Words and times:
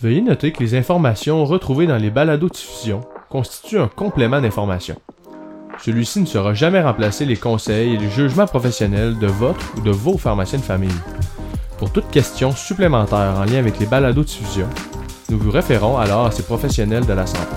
Veuillez 0.00 0.22
noter 0.22 0.52
que 0.52 0.62
les 0.62 0.74
informations 0.74 1.44
retrouvées 1.44 1.86
dans 1.86 1.98
les 1.98 2.10
balados-diffusions 2.10 3.02
constituent 3.28 3.78
un 3.78 3.88
complément 3.88 4.40
d'information. 4.40 4.96
Celui-ci 5.80 6.20
ne 6.20 6.26
sera 6.26 6.54
jamais 6.54 6.80
remplacer 6.80 7.24
les 7.24 7.36
conseils 7.36 7.94
et 7.94 7.98
les 7.98 8.10
jugements 8.10 8.46
professionnels 8.46 9.18
de 9.18 9.26
votre 9.26 9.60
ou 9.76 9.80
de 9.80 9.90
vos 9.90 10.16
pharmaciens 10.16 10.58
de 10.58 10.64
famille. 10.64 10.90
Pour 11.78 11.92
toute 11.92 12.10
question 12.10 12.52
supplémentaire 12.52 13.34
en 13.38 13.44
lien 13.44 13.58
avec 13.58 13.78
les 13.78 13.86
balados-diffusions, 13.86 14.68
nous 15.30 15.38
vous 15.38 15.50
référons 15.50 15.98
alors 15.98 16.26
à 16.26 16.30
ces 16.30 16.42
professionnels 16.42 17.06
de 17.06 17.12
la 17.12 17.26
santé. 17.26 17.56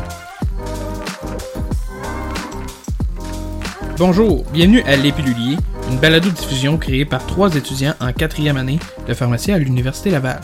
Bonjour, 3.98 4.44
bienvenue 4.52 4.82
à 4.82 4.98
L'Épilulier, 4.98 5.56
une 5.90 5.98
balado-diffusion 6.00 6.78
créée 6.78 7.06
par 7.06 7.26
trois 7.26 7.56
étudiants 7.56 7.94
en 8.02 8.12
quatrième 8.12 8.58
année 8.58 8.80
de 9.08 9.14
pharmacie 9.14 9.54
à 9.54 9.58
l'Université 9.58 10.10
Laval. 10.10 10.42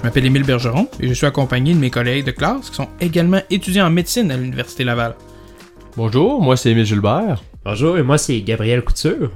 Je 0.00 0.06
m'appelle 0.06 0.24
Émile 0.24 0.44
Bergeron 0.44 0.88
et 0.98 1.08
je 1.08 1.12
suis 1.12 1.26
accompagné 1.26 1.74
de 1.74 1.78
mes 1.78 1.90
collègues 1.90 2.24
de 2.24 2.30
classe 2.30 2.70
qui 2.70 2.76
sont 2.76 2.88
également 3.02 3.42
étudiants 3.50 3.86
en 3.86 3.90
médecine 3.90 4.30
à 4.30 4.36
l'Université 4.38 4.82
Laval. 4.82 5.14
Bonjour, 5.94 6.40
moi 6.40 6.56
c'est 6.56 6.70
Émile 6.70 6.86
Gilbert. 6.86 7.42
Bonjour, 7.66 7.98
et 7.98 8.02
moi 8.02 8.16
c'est 8.16 8.40
Gabriel 8.40 8.82
Couture. 8.82 9.30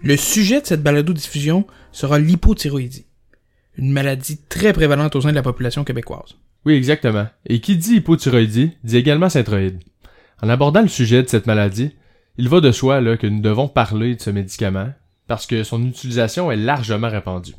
Le 0.00 0.16
sujet 0.16 0.60
de 0.60 0.66
cette 0.66 0.84
balado-diffusion 0.84 1.66
sera 1.90 2.20
l'hypothyroïdie, 2.20 3.06
une 3.76 3.90
maladie 3.90 4.38
très 4.48 4.72
prévalente 4.72 5.16
au 5.16 5.20
sein 5.20 5.30
de 5.30 5.34
la 5.34 5.42
population 5.42 5.82
québécoise. 5.82 6.36
Oui, 6.64 6.74
exactement. 6.74 7.26
Et 7.46 7.60
qui 7.60 7.76
dit 7.76 7.96
hypothyroïdie 7.96 8.74
dit 8.84 8.96
également 8.96 9.28
synthroïde. 9.28 9.80
En 10.40 10.48
abordant 10.48 10.82
le 10.82 10.86
sujet 10.86 11.24
de 11.24 11.28
cette 11.28 11.48
maladie, 11.48 11.90
il 12.36 12.48
va 12.48 12.60
de 12.60 12.70
soi 12.70 13.00
là, 13.00 13.16
que 13.16 13.26
nous 13.26 13.40
devons 13.40 13.66
parler 13.66 14.14
de 14.14 14.20
ce 14.20 14.30
médicament 14.30 14.92
parce 15.26 15.44
que 15.46 15.64
son 15.64 15.84
utilisation 15.84 16.52
est 16.52 16.56
largement 16.56 17.10
répandue. 17.10 17.54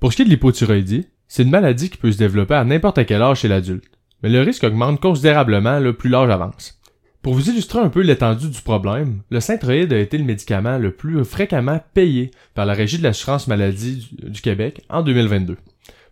Pour 0.00 0.12
ce 0.12 0.16
qui 0.16 0.22
est 0.22 0.24
de 0.26 0.30
l'hypothyroïdie, 0.30 1.08
c'est 1.26 1.42
une 1.42 1.50
maladie 1.50 1.90
qui 1.90 1.96
peut 1.98 2.12
se 2.12 2.18
développer 2.18 2.54
à 2.54 2.64
n'importe 2.64 3.04
quel 3.04 3.20
âge 3.20 3.40
chez 3.40 3.48
l'adulte, 3.48 3.84
mais 4.22 4.28
le 4.28 4.42
risque 4.42 4.62
augmente 4.62 5.00
considérablement 5.00 5.80
le 5.80 5.92
plus 5.92 6.08
l'âge 6.08 6.30
avance. 6.30 6.80
Pour 7.20 7.34
vous 7.34 7.50
illustrer 7.50 7.80
un 7.80 7.88
peu 7.88 8.02
l'étendue 8.02 8.48
du 8.48 8.62
problème, 8.62 9.22
le 9.28 9.40
synthroïde 9.40 9.92
a 9.92 9.98
été 9.98 10.16
le 10.16 10.24
médicament 10.24 10.78
le 10.78 10.92
plus 10.92 11.24
fréquemment 11.24 11.80
payé 11.94 12.30
par 12.54 12.64
la 12.64 12.74
Régie 12.74 12.98
de 12.98 13.02
l'assurance 13.02 13.48
maladie 13.48 14.08
du, 14.22 14.40
Québec 14.40 14.84
en 14.88 15.02
2022. 15.02 15.56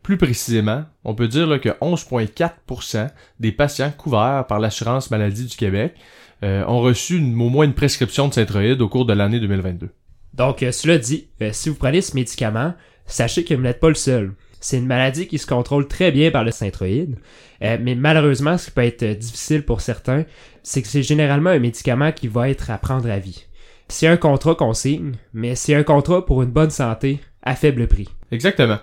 Plus 0.02 0.16
précisément, 0.16 0.84
on 1.04 1.14
peut 1.14 1.28
dire 1.28 1.60
que 1.60 1.68
11,4% 1.68 3.08
des 3.38 3.52
patients 3.52 3.92
couverts 3.96 4.46
par 4.48 4.58
l'assurance 4.58 5.12
maladie 5.12 5.46
du 5.46 5.56
Québec 5.56 5.94
euh, 6.42 6.64
ont 6.66 6.80
reçu 6.80 7.18
au 7.18 7.48
moins 7.48 7.64
une 7.64 7.72
prescription 7.72 8.26
de 8.26 8.34
synthroïde 8.34 8.82
au 8.82 8.88
cours 8.88 9.06
de 9.06 9.12
l'année 9.12 9.38
2022. 9.38 9.90
Donc, 10.34 10.62
euh, 10.62 10.72
cela 10.72 10.98
dit, 10.98 11.28
euh, 11.40 11.50
si 11.52 11.68
vous 11.68 11.76
prenez 11.76 12.02
ce 12.02 12.14
médicament, 12.14 12.74
sachez 13.06 13.44
que 13.44 13.54
vous 13.54 13.62
n'êtes 13.62 13.80
pas 13.80 13.88
le 13.88 13.94
seul. 13.94 14.32
C'est 14.60 14.78
une 14.78 14.86
maladie 14.86 15.26
qui 15.26 15.38
se 15.38 15.46
contrôle 15.46 15.86
très 15.86 16.10
bien 16.10 16.30
par 16.30 16.44
le 16.44 16.50
synthroïde, 16.50 17.16
euh, 17.62 17.78
mais 17.80 17.94
malheureusement, 17.94 18.58
ce 18.58 18.66
qui 18.66 18.70
peut 18.72 18.84
être 18.84 19.02
euh, 19.02 19.14
difficile 19.14 19.62
pour 19.64 19.80
certains, 19.80 20.24
c'est 20.62 20.82
que 20.82 20.88
c'est 20.88 21.02
généralement 21.02 21.50
un 21.50 21.58
médicament 21.58 22.12
qui 22.12 22.28
va 22.28 22.48
être 22.48 22.70
à 22.70 22.78
prendre 22.78 23.10
à 23.10 23.18
vie. 23.18 23.46
C'est 23.88 24.08
un 24.08 24.16
contrat 24.16 24.54
qu'on 24.54 24.72
signe, 24.72 25.12
mais 25.32 25.54
c'est 25.54 25.74
un 25.74 25.84
contrat 25.84 26.26
pour 26.26 26.42
une 26.42 26.50
bonne 26.50 26.70
santé 26.70 27.20
à 27.42 27.54
faible 27.54 27.86
prix. 27.86 28.08
Exactement. 28.32 28.78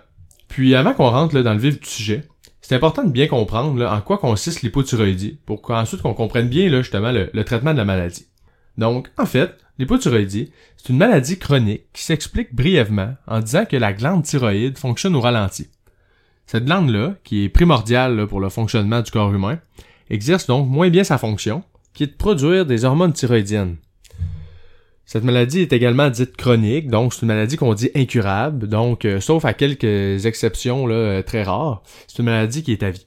Puis 0.48 0.76
avant 0.76 0.94
qu'on 0.94 1.10
rentre 1.10 1.42
dans 1.42 1.54
le 1.54 1.60
vif 1.60 1.80
du 1.80 1.90
sujet, 1.90 2.24
c'est 2.62 2.76
important 2.76 3.04
de 3.04 3.12
bien 3.12 3.28
comprendre 3.28 3.86
en 3.86 4.00
quoi 4.00 4.18
consiste 4.18 4.62
l'hypothyroïdie 4.62 5.40
pour 5.46 5.62
qu'ensuite 5.62 6.02
qu'on 6.02 6.14
comprenne 6.14 6.48
bien 6.48 6.70
là, 6.70 6.82
justement 6.82 7.12
le 7.12 7.44
traitement 7.44 7.74
de 7.74 7.80
la 7.80 7.86
maladie. 7.86 8.28
Donc, 8.78 9.10
en 9.18 9.26
fait, 9.26 9.58
l'hypothyroïdie, 9.80 10.52
c'est 10.78 10.90
une 10.90 10.98
maladie 10.98 11.38
chronique 11.40 11.86
qui 11.94 12.04
s'explique 12.04 12.54
brièvement 12.54 13.16
en 13.28 13.40
disant 13.40 13.66
que 13.66 13.78
la 13.78 13.94
glande 13.94 14.24
thyroïde 14.24 14.78
fonctionne 14.78 15.16
au 15.16 15.22
ralenti. 15.22 15.68
Cette 16.46 16.66
glande-là, 16.66 17.16
qui 17.24 17.46
est 17.46 17.50
primordiale 17.50 18.28
pour 18.28 18.40
le 18.40 18.50
fonctionnement 18.50 19.02
du 19.02 19.12
corps 19.12 19.34
humain, 19.34 19.60
exerce 20.10 20.48
donc 20.48 20.68
moins 20.68 20.90
bien 20.90 21.04
sa 21.04 21.18
fonction, 21.18 21.64
qui 21.94 22.04
est 22.04 22.08
de 22.08 22.14
produire 22.14 22.66
des 22.66 22.86
hormones 22.86 23.14
thyroïdiennes. 23.14 23.78
Cette 25.06 25.24
maladie 25.24 25.60
est 25.60 25.74
également 25.74 26.10
dite 26.10 26.38
chronique, 26.38 26.90
donc 26.90 27.14
c'est 27.14 27.22
une 27.22 27.28
maladie 27.28 27.58
qu'on 27.58 27.74
dit 27.74 27.92
incurable, 27.94 28.68
donc 28.68 29.06
euh, 29.06 29.20
sauf 29.20 29.44
à 29.46 29.54
quelques 29.54 30.26
exceptions 30.26 30.88
euh, 30.90 31.22
très 31.22 31.44
rares, 31.44 31.84
c'est 32.08 32.20
une 32.20 32.26
maladie 32.26 32.64
qui 32.64 32.72
est 32.72 32.84
à 32.84 32.90
vie. 32.90 33.06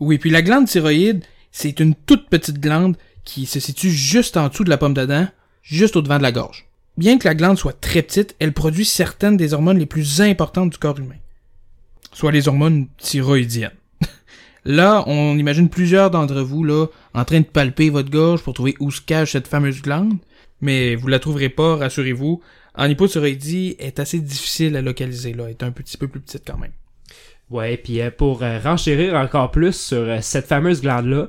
Oui, 0.00 0.18
puis 0.18 0.30
la 0.30 0.42
glande 0.42 0.66
thyroïde, 0.66 1.24
c'est 1.52 1.80
une 1.80 1.94
toute 1.94 2.28
petite 2.28 2.58
glande 2.58 2.96
qui 3.26 3.44
se 3.44 3.60
situe 3.60 3.90
juste 3.90 4.38
en 4.38 4.48
dessous 4.48 4.64
de 4.64 4.70
la 4.70 4.78
pomme 4.78 4.94
d'Adam, 4.94 5.26
juste 5.62 5.96
au 5.96 6.00
devant 6.00 6.16
de 6.16 6.22
la 6.22 6.32
gorge. 6.32 6.66
Bien 6.96 7.18
que 7.18 7.28
la 7.28 7.34
glande 7.34 7.58
soit 7.58 7.78
très 7.78 8.00
petite, 8.00 8.34
elle 8.38 8.54
produit 8.54 8.86
certaines 8.86 9.36
des 9.36 9.52
hormones 9.52 9.78
les 9.78 9.84
plus 9.84 10.22
importantes 10.22 10.70
du 10.70 10.78
corps 10.78 10.98
humain, 10.98 11.16
soit 12.14 12.32
les 12.32 12.48
hormones 12.48 12.86
thyroïdiennes. 12.96 13.72
là, 14.64 15.04
on 15.06 15.36
imagine 15.36 15.68
plusieurs 15.68 16.10
d'entre 16.10 16.40
vous 16.40 16.64
là 16.64 16.86
en 17.12 17.24
train 17.26 17.40
de 17.40 17.44
palper 17.44 17.90
votre 17.90 18.10
gorge 18.10 18.42
pour 18.42 18.54
trouver 18.54 18.76
où 18.80 18.90
se 18.90 19.02
cache 19.02 19.32
cette 19.32 19.48
fameuse 19.48 19.82
glande, 19.82 20.16
mais 20.62 20.94
vous 20.94 21.08
la 21.08 21.18
trouverez 21.18 21.50
pas, 21.50 21.76
rassurez-vous. 21.76 22.40
En 22.78 22.88
hypothyroïdie, 22.88 23.76
est 23.78 23.98
assez 24.00 24.20
difficile 24.20 24.76
à 24.76 24.82
localiser 24.82 25.32
là, 25.32 25.48
est 25.48 25.62
un 25.62 25.72
petit 25.72 25.96
peu 25.96 26.08
plus 26.08 26.20
petite 26.20 26.44
quand 26.46 26.58
même. 26.58 26.72
Ouais, 27.50 27.76
puis 27.76 28.00
euh, 28.00 28.10
pour 28.10 28.42
euh, 28.42 28.58
renchérir 28.58 29.14
encore 29.14 29.50
plus 29.50 29.72
sur 29.72 29.98
euh, 29.98 30.18
cette 30.20 30.46
fameuse 30.46 30.82
glande-là, 30.82 31.28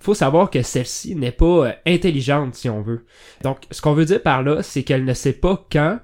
faut 0.00 0.14
savoir 0.14 0.50
que 0.50 0.62
celle-ci 0.62 1.14
n'est 1.14 1.32
pas 1.32 1.68
euh, 1.68 1.72
intelligente, 1.86 2.54
si 2.54 2.68
on 2.68 2.82
veut. 2.82 3.04
Donc, 3.42 3.58
ce 3.70 3.80
qu'on 3.80 3.94
veut 3.94 4.04
dire 4.04 4.22
par 4.22 4.42
là, 4.42 4.62
c'est 4.62 4.82
qu'elle 4.82 5.04
ne 5.04 5.14
sait 5.14 5.32
pas 5.32 5.66
quand 5.70 5.98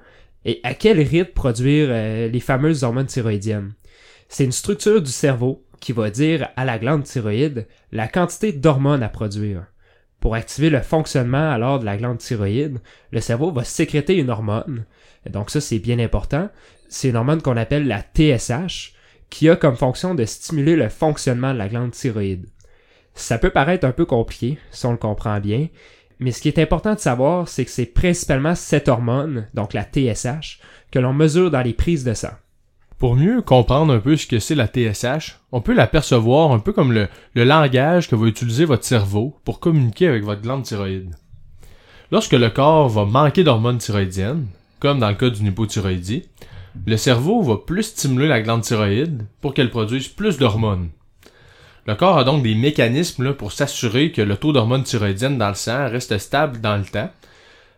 et 0.45 0.61
à 0.63 0.75
quel 0.75 1.01
rythme 1.01 1.33
produire 1.33 1.89
euh, 1.91 2.29
les 2.29 2.41
fameuses 2.41 2.85
hormones 2.85 3.07
thyroïdiennes. 3.07 3.73
C'est 4.29 4.45
une 4.45 4.53
structure 4.53 5.01
du 5.01 5.11
cerveau 5.11 5.65
qui 5.81 5.93
va 5.93 6.11
dire 6.11 6.49
à 6.57 6.65
la 6.65 6.79
glande 6.79 7.05
thyroïde 7.05 7.67
la 7.93 8.09
quantité 8.09 8.53
d'hormones 8.53 9.03
à 9.03 9.09
produire. 9.09 9.67
Pour 10.21 10.35
activer 10.35 10.71
le 10.71 10.81
fonctionnement 10.81 11.51
alors 11.51 11.79
de 11.79 11.85
la 11.85 11.97
glande 11.97 12.19
thyroïde, 12.19 12.79
le 13.13 13.21
cerveau 13.21 13.53
va 13.53 13.65
sécréter 13.65 14.17
une 14.17 14.31
hormone. 14.31 14.87
Donc 15.29 15.51
ça, 15.51 15.61
c'est 15.61 15.79
bien 15.79 15.99
important. 15.99 16.49
C'est 16.89 17.11
une 17.11 17.17
hormone 17.17 17.43
qu'on 17.43 17.57
appelle 17.57 17.87
la 17.87 18.01
TSH, 18.01 18.95
qui 19.29 19.49
a 19.49 19.57
comme 19.57 19.77
fonction 19.77 20.15
de 20.15 20.25
stimuler 20.25 20.77
le 20.77 20.89
fonctionnement 20.89 21.53
de 21.53 21.59
la 21.59 21.69
glande 21.69 21.91
thyroïde. 21.91 22.47
Ça 23.15 23.39
peut 23.39 23.51
paraître 23.51 23.87
un 23.87 23.93
peu 23.93 24.05
compliqué, 24.05 24.59
si 24.71 24.87
on 24.87 24.93
le 24.93 24.97
comprend 24.97 25.39
bien, 25.41 25.69
mais 26.19 26.33
ce 26.33 26.41
qui 26.41 26.49
est 26.49 26.59
important 26.59 26.95
de 26.95 27.01
savoir, 27.01 27.49
c'est 27.49 27.65
que 27.65 27.71
c'est 27.71 27.87
principalement 27.87 28.55
cette 28.55 28.89
hormone, 28.89 29.47
donc 29.55 29.73
la 29.73 29.85
TSH, 29.85 30.61
que 30.91 30.99
l'on 30.99 31.13
mesure 31.13 31.51
dans 31.51 31.63
les 31.63 31.73
prises 31.73 32.05
de 32.05 32.15
sang. 32.15 32.33
Pour 32.99 33.17
mieux 33.17 33.43
comprendre 33.43 33.93
un 33.93 33.99
peu 33.99 34.17
ce 34.17 34.27
que 34.27 34.39
c'est 34.39 34.55
la 34.55 34.69
TSH, 34.69 35.39
on 35.53 35.61
peut 35.61 35.75
l'apercevoir 35.75 36.53
un 36.53 36.61
peu 36.61 36.73
comme 36.73 36.93
le, 36.93 37.09
le 37.35 37.45
langage 37.45 38.09
que 38.09 38.15
va 38.15 38.27
utiliser 38.27 38.65
votre 38.65 38.85
cerveau 38.85 39.37
pour 39.45 39.61
communiquer 39.61 40.07
avec 40.07 40.23
votre 40.23 40.43
glande 40.43 40.63
thyroïde. 40.63 41.15
Lorsque 42.11 42.33
le 42.33 42.51
corps 42.51 42.89
va 42.89 43.05
manquer 43.05 43.43
d'hormones 43.43 43.79
thyroïdiennes, 43.79 44.47
comme 44.79 45.01
dans 45.01 45.09
le 45.09 45.17
cas 45.17 45.31
d'une 45.31 45.47
hypothyroïdie, 45.47 46.29
le 46.87 46.97
cerveau 46.97 47.43
va 47.43 47.57
plus 47.57 47.83
stimuler 47.83 48.29
la 48.29 48.43
glande 48.43 48.63
thyroïde 48.63 49.25
pour 49.41 49.55
qu'elle 49.55 49.71
produise 49.71 50.09
plus 50.09 50.39
d'hormones. 50.39 50.91
Le 51.87 51.95
corps 51.95 52.19
a 52.19 52.25
donc 52.25 52.43
des 52.43 52.55
mécanismes 52.55 53.35
pour 53.35 53.53
s'assurer 53.53 54.11
que 54.11 54.23
le 54.23 54.37
taux 54.37 54.53
d'hormones 54.53 54.85
thyroïdiennes 54.85 55.37
dans 55.37 55.51
le 55.51 55.55
sang 55.55 55.89
reste 55.91 56.17
stable 56.19 56.61
dans 56.61 56.77
le 56.77 56.85
temps, 56.85 57.11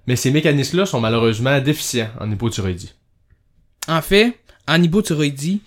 mais 0.07 0.15
ces 0.15 0.31
mécanismes-là 0.31 0.87
sont 0.87 1.01
malheureusement 1.01 1.61
déficients 1.61 2.11
en 2.21 2.31
hypothyroïdie. 2.31 2.95
En 3.89 4.03
fait, 4.03 4.39
en 4.69 4.81
hypothyroïdie, 4.81 5.63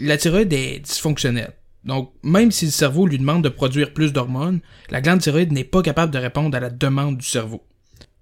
la 0.00 0.16
thyroïde 0.16 0.52
est 0.52 0.78
dysfonctionnelle. 0.80 1.52
Donc, 1.84 2.12
même 2.22 2.50
si 2.50 2.64
le 2.64 2.70
cerveau 2.70 3.06
lui 3.06 3.18
demande 3.18 3.44
de 3.44 3.50
produire 3.50 3.92
plus 3.92 4.14
d'hormones, 4.14 4.60
la 4.88 5.02
glande 5.02 5.20
thyroïde 5.20 5.52
n'est 5.52 5.64
pas 5.64 5.82
capable 5.82 6.12
de 6.12 6.18
répondre 6.18 6.56
à 6.56 6.60
la 6.60 6.70
demande 6.70 7.18
du 7.18 7.26
cerveau. 7.26 7.62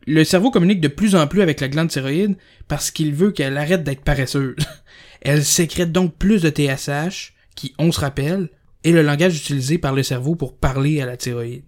Le 0.05 0.25
cerveau 0.25 0.51
communique 0.51 0.81
de 0.81 0.89
plus 0.89 1.15
en 1.15 1.29
plus 1.29 1.43
avec 1.43 1.61
la 1.61 1.69
glande 1.69 1.89
thyroïde 1.89 2.37
parce 2.67 2.91
qu'il 2.91 3.15
veut 3.15 3.31
qu'elle 3.31 3.57
arrête 3.57 3.85
d'être 3.85 4.03
paresseuse. 4.03 4.57
Elle 5.23 5.45
sécrète 5.45 5.93
donc 5.93 6.17
plus 6.17 6.43
de 6.43 6.51
TSH, 6.51 7.35
qui, 7.55 7.73
on 7.79 7.93
se 7.93 8.01
rappelle, 8.01 8.49
est 8.85 8.93
le 8.93 9.03
langage 9.03 9.37
utilisé 9.37 9.79
par 9.79 9.95
le 9.95 10.03
cerveau 10.03 10.35
pour 10.35 10.57
parler 10.57 11.01
à 11.01 11.07
la 11.07 11.17
thyroïde. 11.17 11.65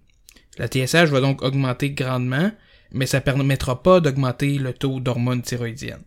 La 0.59 0.69
TSH 0.69 1.11
va 1.11 1.21
donc 1.21 1.43
augmenter 1.43 1.91
grandement, 1.91 2.51
mais 2.93 3.07
ça 3.07 3.21
permettra 3.21 3.83
pas 3.83 4.01
d'augmenter 4.01 4.59
le 4.59 4.73
taux 4.73 5.01
d'hormones 5.01 5.43
thyroïdiennes. 5.43 6.05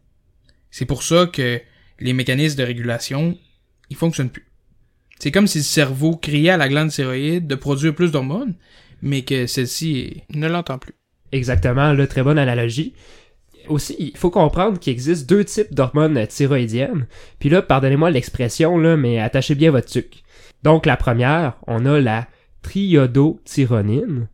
C'est 0.71 0.85
pour 0.85 1.03
ça 1.03 1.27
que 1.27 1.61
les 1.99 2.13
mécanismes 2.13 2.57
de 2.57 2.63
régulation, 2.63 3.37
ils 3.89 3.97
fonctionnent 3.97 4.29
plus. 4.29 4.47
C'est 5.19 5.31
comme 5.31 5.47
si 5.47 5.59
le 5.59 5.63
cerveau 5.63 6.15
criait 6.15 6.51
à 6.51 6.57
la 6.57 6.69
glande 6.69 6.91
thyroïde 6.91 7.47
de 7.47 7.55
produire 7.55 7.95
plus 7.95 8.11
d'hormones, 8.11 8.55
mais 9.01 9.23
que 9.23 9.47
celle-ci 9.47 10.21
ne 10.33 10.47
l'entend 10.47 10.77
plus. 10.77 10.93
Exactement, 11.31 11.93
là, 11.93 12.07
très 12.07 12.23
bonne 12.23 12.37
analogie. 12.37 12.93
Aussi, 13.67 13.95
il 13.99 14.17
faut 14.17 14.29
comprendre 14.29 14.79
qu'il 14.79 14.93
existe 14.93 15.27
deux 15.27 15.43
types 15.43 15.73
d'hormones 15.73 16.25
thyroïdiennes. 16.27 17.07
Puis 17.39 17.49
là, 17.49 17.61
pardonnez-moi 17.61 18.11
l'expression, 18.11 18.77
là, 18.77 18.95
mais 18.95 19.19
attachez 19.19 19.55
bien 19.55 19.71
votre 19.71 19.89
tuque. 19.89 20.23
Donc, 20.63 20.85
la 20.85 20.97
première, 20.97 21.57
on 21.67 21.85
a 21.85 21.99
la 21.99 22.27
triiodothyronine 22.61 24.27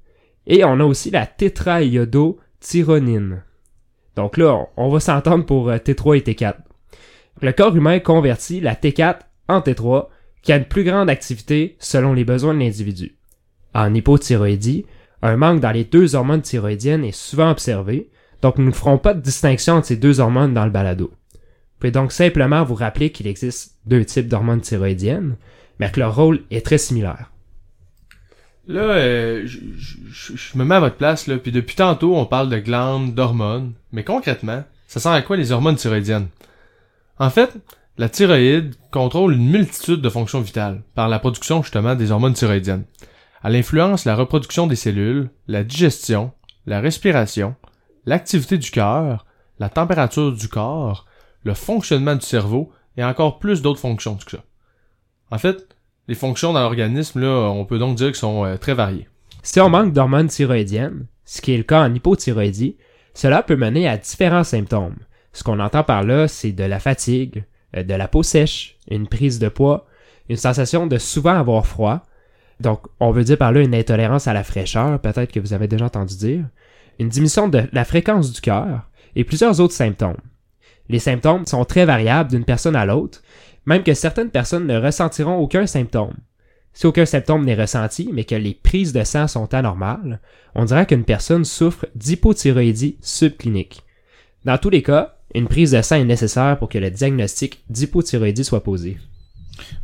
et 0.48 0.64
on 0.64 0.80
a 0.80 0.86
aussi 0.86 1.12
la 1.12 1.26
tétraïodothyronine. 1.26 3.44
Donc 4.16 4.38
là, 4.38 4.54
on, 4.54 4.68
on 4.78 4.90
va 4.90 5.00
s'entendre 5.00 5.46
pour 5.46 5.70
euh, 5.70 5.78
T3 5.78 6.18
et 6.18 6.22
T4. 6.22 6.56
Le 7.42 7.52
corps 7.52 7.76
humain 7.76 8.00
convertit 8.00 8.60
la 8.60 8.76
T4 8.76 9.20
en 9.48 9.60
T3, 9.60 10.08
qui 10.42 10.54
a 10.54 10.58
une 10.58 10.66
plus 10.66 10.84
grande 10.84 11.10
activité 11.10 11.76
selon 11.80 12.14
les 12.14 12.26
besoins 12.26 12.54
de 12.54 12.60
l'individu. 12.60 13.16
En 13.74 13.92
hypothyroïdie, 13.94 14.86
un 15.22 15.38
manque 15.38 15.62
dans 15.62 15.72
les 15.72 15.86
deux 15.86 16.16
hormones 16.16 16.42
thyroïdiennes 16.42 17.06
est 17.06 17.16
souvent 17.16 17.50
observé, 17.50 18.10
donc 18.42 18.58
nous 18.58 18.66
ne 18.66 18.72
ferons 18.72 18.98
pas 18.98 19.14
de 19.14 19.22
distinction 19.22 19.76
entre 19.76 19.88
ces 19.88 19.96
deux 19.96 20.20
hormones 20.20 20.54
dans 20.54 20.66
le 20.66 20.72
balado. 20.72 21.14
Vous 21.34 21.40
pouvez 21.80 21.92
donc 21.92 22.12
simplement 22.12 22.64
vous 22.64 22.76
rappeler 22.76 23.12
qu'il 23.12 23.28
existe 23.28 23.78
deux 23.86 24.06
types 24.06 24.28
d'hormones 24.28 24.62
thyroïdiennes, 24.62 25.38
mais 25.80 25.92
que 25.92 26.00
leur 26.00 26.16
rôle 26.16 26.42
est 26.52 26.66
très 26.66 26.78
similaire. 26.78 27.32
Là, 28.68 28.82
euh, 28.82 29.46
je, 29.46 30.58
me 30.58 30.64
mets 30.64 30.76
à 30.76 30.80
votre 30.80 30.96
place, 30.96 31.28
là, 31.28 31.38
puis 31.38 31.52
depuis 31.52 31.76
tantôt, 31.76 32.16
on 32.16 32.26
parle 32.26 32.50
de 32.50 32.60
glandes, 32.60 33.14
d'hormones, 33.14 33.74
mais 33.92 34.04
concrètement, 34.06 34.64
ça 34.88 35.02
sert 35.02 35.12
à 35.12 35.22
quoi 35.22 35.36
les 35.36 35.52
hormones 35.52 35.76
thyroïdiennes? 35.76 36.30
En 37.20 37.30
fait, 37.30 37.52
la 37.98 38.10
thyroïde 38.10 38.76
contrôle 38.90 39.34
une 39.34 39.50
multitude 39.50 40.02
de 40.02 40.10
fonctions 40.10 40.42
vitales 40.42 40.82
par 40.96 41.10
la 41.10 41.20
production 41.20 41.62
justement 41.62 41.96
des 41.96 42.12
hormones 42.12 42.34
thyroïdiennes. 42.34 42.86
Elle 43.44 43.58
influence 43.58 44.06
la 44.06 44.16
reproduction 44.16 44.66
des 44.66 44.78
cellules, 44.78 45.30
la 45.48 45.66
digestion, 45.66 46.32
la 46.66 46.80
respiration, 46.80 47.56
l'activité 48.06 48.58
du 48.58 48.72
cœur, 48.72 49.26
la 49.60 49.70
température 49.70 50.32
du 50.32 50.48
corps, 50.48 51.06
le 51.44 51.54
fonctionnement 51.54 52.16
du 52.16 52.26
cerveau 52.26 52.72
et 52.96 53.04
encore 53.04 53.40
plus 53.40 53.62
d'autres 53.62 53.80
fonctions 53.80 54.16
que 54.16 54.32
ça. 54.32 54.44
En 55.34 55.40
fait, 55.40 55.68
les 56.08 56.14
fonctions 56.14 56.54
dans 56.54 56.62
l'organisme, 56.62 57.20
là, 57.20 57.50
on 57.50 57.66
peut 57.66 57.80
donc 57.80 57.98
dire 57.98 58.06
qu'elles 58.06 58.16
sont 58.16 58.46
euh, 58.46 58.56
très 58.58 58.76
variées. 58.76 59.08
Si 59.42 59.60
on 59.60 59.68
manque 59.68 59.92
d'hormones 59.92 60.28
thyroïdiennes, 60.28 61.08
ce 61.26 61.42
qui 61.42 61.56
est 61.56 61.58
le 61.58 61.64
cas 61.64 61.82
en 61.82 61.92
hypothyroïdie, 61.92 62.78
cela 63.16 63.42
peut 63.42 63.56
mener 63.56 63.88
à 63.88 63.98
différents 63.98 64.44
symptômes. 64.44 64.98
Ce 65.32 65.44
qu'on 65.44 65.60
entend 65.60 65.84
par 65.84 66.04
là, 66.04 66.28
c'est 66.28 66.52
de 66.52 66.64
la 66.64 66.80
fatigue, 66.80 67.46
euh, 67.76 67.82
de 67.82 67.96
la 67.96 68.08
peau 68.08 68.22
sèche, 68.22 68.78
une 68.92 69.08
prise 69.08 69.40
de 69.40 69.50
poids, 69.50 69.88
une 70.30 70.38
sensation 70.38 70.86
de 70.86 71.00
souvent 71.00 71.36
avoir 71.36 71.66
froid. 71.66 72.04
Donc, 72.60 72.86
on 73.00 73.10
veut 73.10 73.24
dire 73.24 73.40
par 73.40 73.52
là 73.52 73.62
une 73.62 73.74
intolérance 73.74 74.28
à 74.28 74.34
la 74.34 74.44
fraîcheur, 74.44 75.00
peut-être 75.00 75.32
que 75.32 75.40
vous 75.40 75.54
avez 75.54 75.68
déjà 75.68 75.86
entendu 75.86 76.16
dire, 76.16 76.46
une 77.00 77.10
diminution 77.10 77.48
de 77.48 77.64
la 77.72 77.86
fréquence 77.86 78.32
du 78.32 78.40
cœur 78.40 78.88
et 79.16 79.24
plusieurs 79.24 79.60
autres 79.60 79.74
symptômes. 79.74 80.22
Les 80.90 81.00
symptômes 81.00 81.48
sont 81.48 81.66
très 81.66 81.86
variables 81.86 82.30
d'une 82.30 82.46
personne 82.46 82.76
à 82.76 82.86
l'autre, 82.86 83.24
même 83.66 83.84
que 83.84 83.94
certaines 83.94 84.30
personnes 84.30 84.68
ne 84.68 84.80
ressentiront 84.80 85.38
aucun 85.38 85.68
symptôme. 85.68 86.16
Si 86.74 86.88
aucun 86.88 87.06
symptôme 87.06 87.46
n'est 87.46 87.56
ressenti, 87.56 88.10
mais 88.12 88.24
que 88.24 88.36
les 88.36 88.56
prises 88.56 88.94
de 88.94 89.04
sang 89.04 89.28
sont 89.28 89.54
anormales, 89.54 90.20
on 90.56 90.66
dirait 90.66 90.88
qu'une 90.88 91.06
personne 91.06 91.46
souffre 91.46 91.88
d'hypothyroïdie 91.96 92.98
subclinique. 93.02 93.84
Dans 94.44 94.58
tous 94.58 94.72
les 94.72 94.82
cas, 94.82 95.18
une 95.36 95.48
prise 95.48 95.72
de 95.72 95.82
sang 95.82 95.98
est 95.98 96.04
nécessaire 96.04 96.58
pour 96.58 96.70
que 96.70 96.80
le 96.80 96.90
diagnostic 96.90 97.64
d'hypothyroïdie 97.70 98.44
soit 98.44 98.64
posé. 98.64 98.98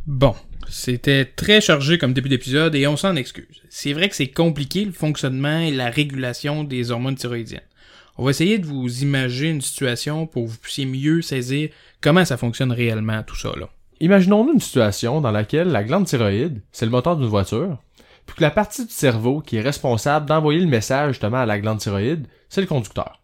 Bon, 0.06 0.34
c'était 0.68 1.24
très 1.24 1.60
chargé 1.60 1.96
comme 1.96 2.12
début 2.12 2.28
d'épisode 2.28 2.74
et 2.74 2.86
on 2.86 2.96
s'en 2.96 3.16
excuse. 3.16 3.62
C'est 3.68 3.92
vrai 3.92 4.08
que 4.08 4.16
c'est 4.16 4.28
compliqué 4.28 4.84
le 4.84 4.92
fonctionnement 4.92 5.60
et 5.60 5.70
la 5.70 5.90
régulation 5.90 6.64
des 6.64 6.90
hormones 6.90 7.14
thyroïdiennes. 7.14 7.60
On 8.20 8.24
va 8.24 8.32
essayer 8.32 8.58
de 8.58 8.66
vous 8.66 9.02
imaginer 9.02 9.48
une 9.48 9.62
situation 9.62 10.26
pour 10.26 10.44
que 10.44 10.50
vous 10.50 10.58
puissiez 10.58 10.84
mieux 10.84 11.22
saisir 11.22 11.70
comment 12.02 12.26
ça 12.26 12.36
fonctionne 12.36 12.70
réellement 12.70 13.22
tout 13.22 13.34
ça. 13.34 13.50
Imaginons-nous 14.00 14.52
une 14.52 14.60
situation 14.60 15.22
dans 15.22 15.30
laquelle 15.30 15.68
la 15.68 15.82
glande 15.82 16.04
thyroïde, 16.04 16.60
c'est 16.70 16.84
le 16.84 16.90
moteur 16.90 17.16
d'une 17.16 17.28
voiture, 17.28 17.78
puis 18.26 18.36
que 18.36 18.42
la 18.42 18.50
partie 18.50 18.84
du 18.84 18.92
cerveau 18.92 19.40
qui 19.40 19.56
est 19.56 19.62
responsable 19.62 20.26
d'envoyer 20.26 20.60
le 20.60 20.66
message 20.66 21.12
justement 21.12 21.38
à 21.38 21.46
la 21.46 21.58
glande 21.58 21.78
thyroïde, 21.78 22.26
c'est 22.50 22.60
le 22.60 22.66
conducteur. 22.66 23.22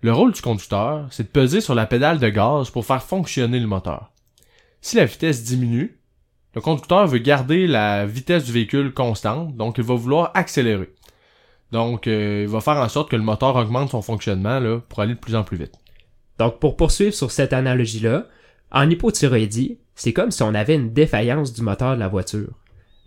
Le 0.00 0.12
rôle 0.12 0.30
du 0.30 0.42
conducteur, 0.42 1.08
c'est 1.10 1.24
de 1.24 1.28
peser 1.28 1.60
sur 1.60 1.74
la 1.74 1.86
pédale 1.86 2.20
de 2.20 2.28
gaz 2.28 2.70
pour 2.70 2.86
faire 2.86 3.02
fonctionner 3.02 3.58
le 3.58 3.66
moteur. 3.66 4.12
Si 4.80 4.94
la 4.94 5.06
vitesse 5.06 5.42
diminue, 5.42 5.98
le 6.54 6.60
conducteur 6.60 7.08
veut 7.08 7.18
garder 7.18 7.66
la 7.66 8.06
vitesse 8.06 8.44
du 8.44 8.52
véhicule 8.52 8.94
constante, 8.94 9.56
donc 9.56 9.78
il 9.78 9.82
va 9.82 9.96
vouloir 9.96 10.30
accélérer. 10.34 10.93
Donc, 11.74 12.06
euh, 12.06 12.42
il 12.44 12.48
va 12.48 12.60
faire 12.60 12.76
en 12.76 12.88
sorte 12.88 13.10
que 13.10 13.16
le 13.16 13.24
moteur 13.24 13.56
augmente 13.56 13.90
son 13.90 14.00
fonctionnement 14.00 14.78
pour 14.88 15.00
aller 15.00 15.14
de 15.14 15.18
plus 15.18 15.34
en 15.34 15.42
plus 15.42 15.56
vite. 15.56 15.74
Donc, 16.38 16.60
pour 16.60 16.76
poursuivre 16.76 17.12
sur 17.12 17.32
cette 17.32 17.52
analogie-là, 17.52 18.28
en 18.70 18.88
hypothyroïdie, 18.88 19.80
c'est 19.96 20.12
comme 20.12 20.30
si 20.30 20.44
on 20.44 20.54
avait 20.54 20.76
une 20.76 20.92
défaillance 20.92 21.52
du 21.52 21.62
moteur 21.62 21.96
de 21.96 21.98
la 21.98 22.06
voiture. 22.06 22.52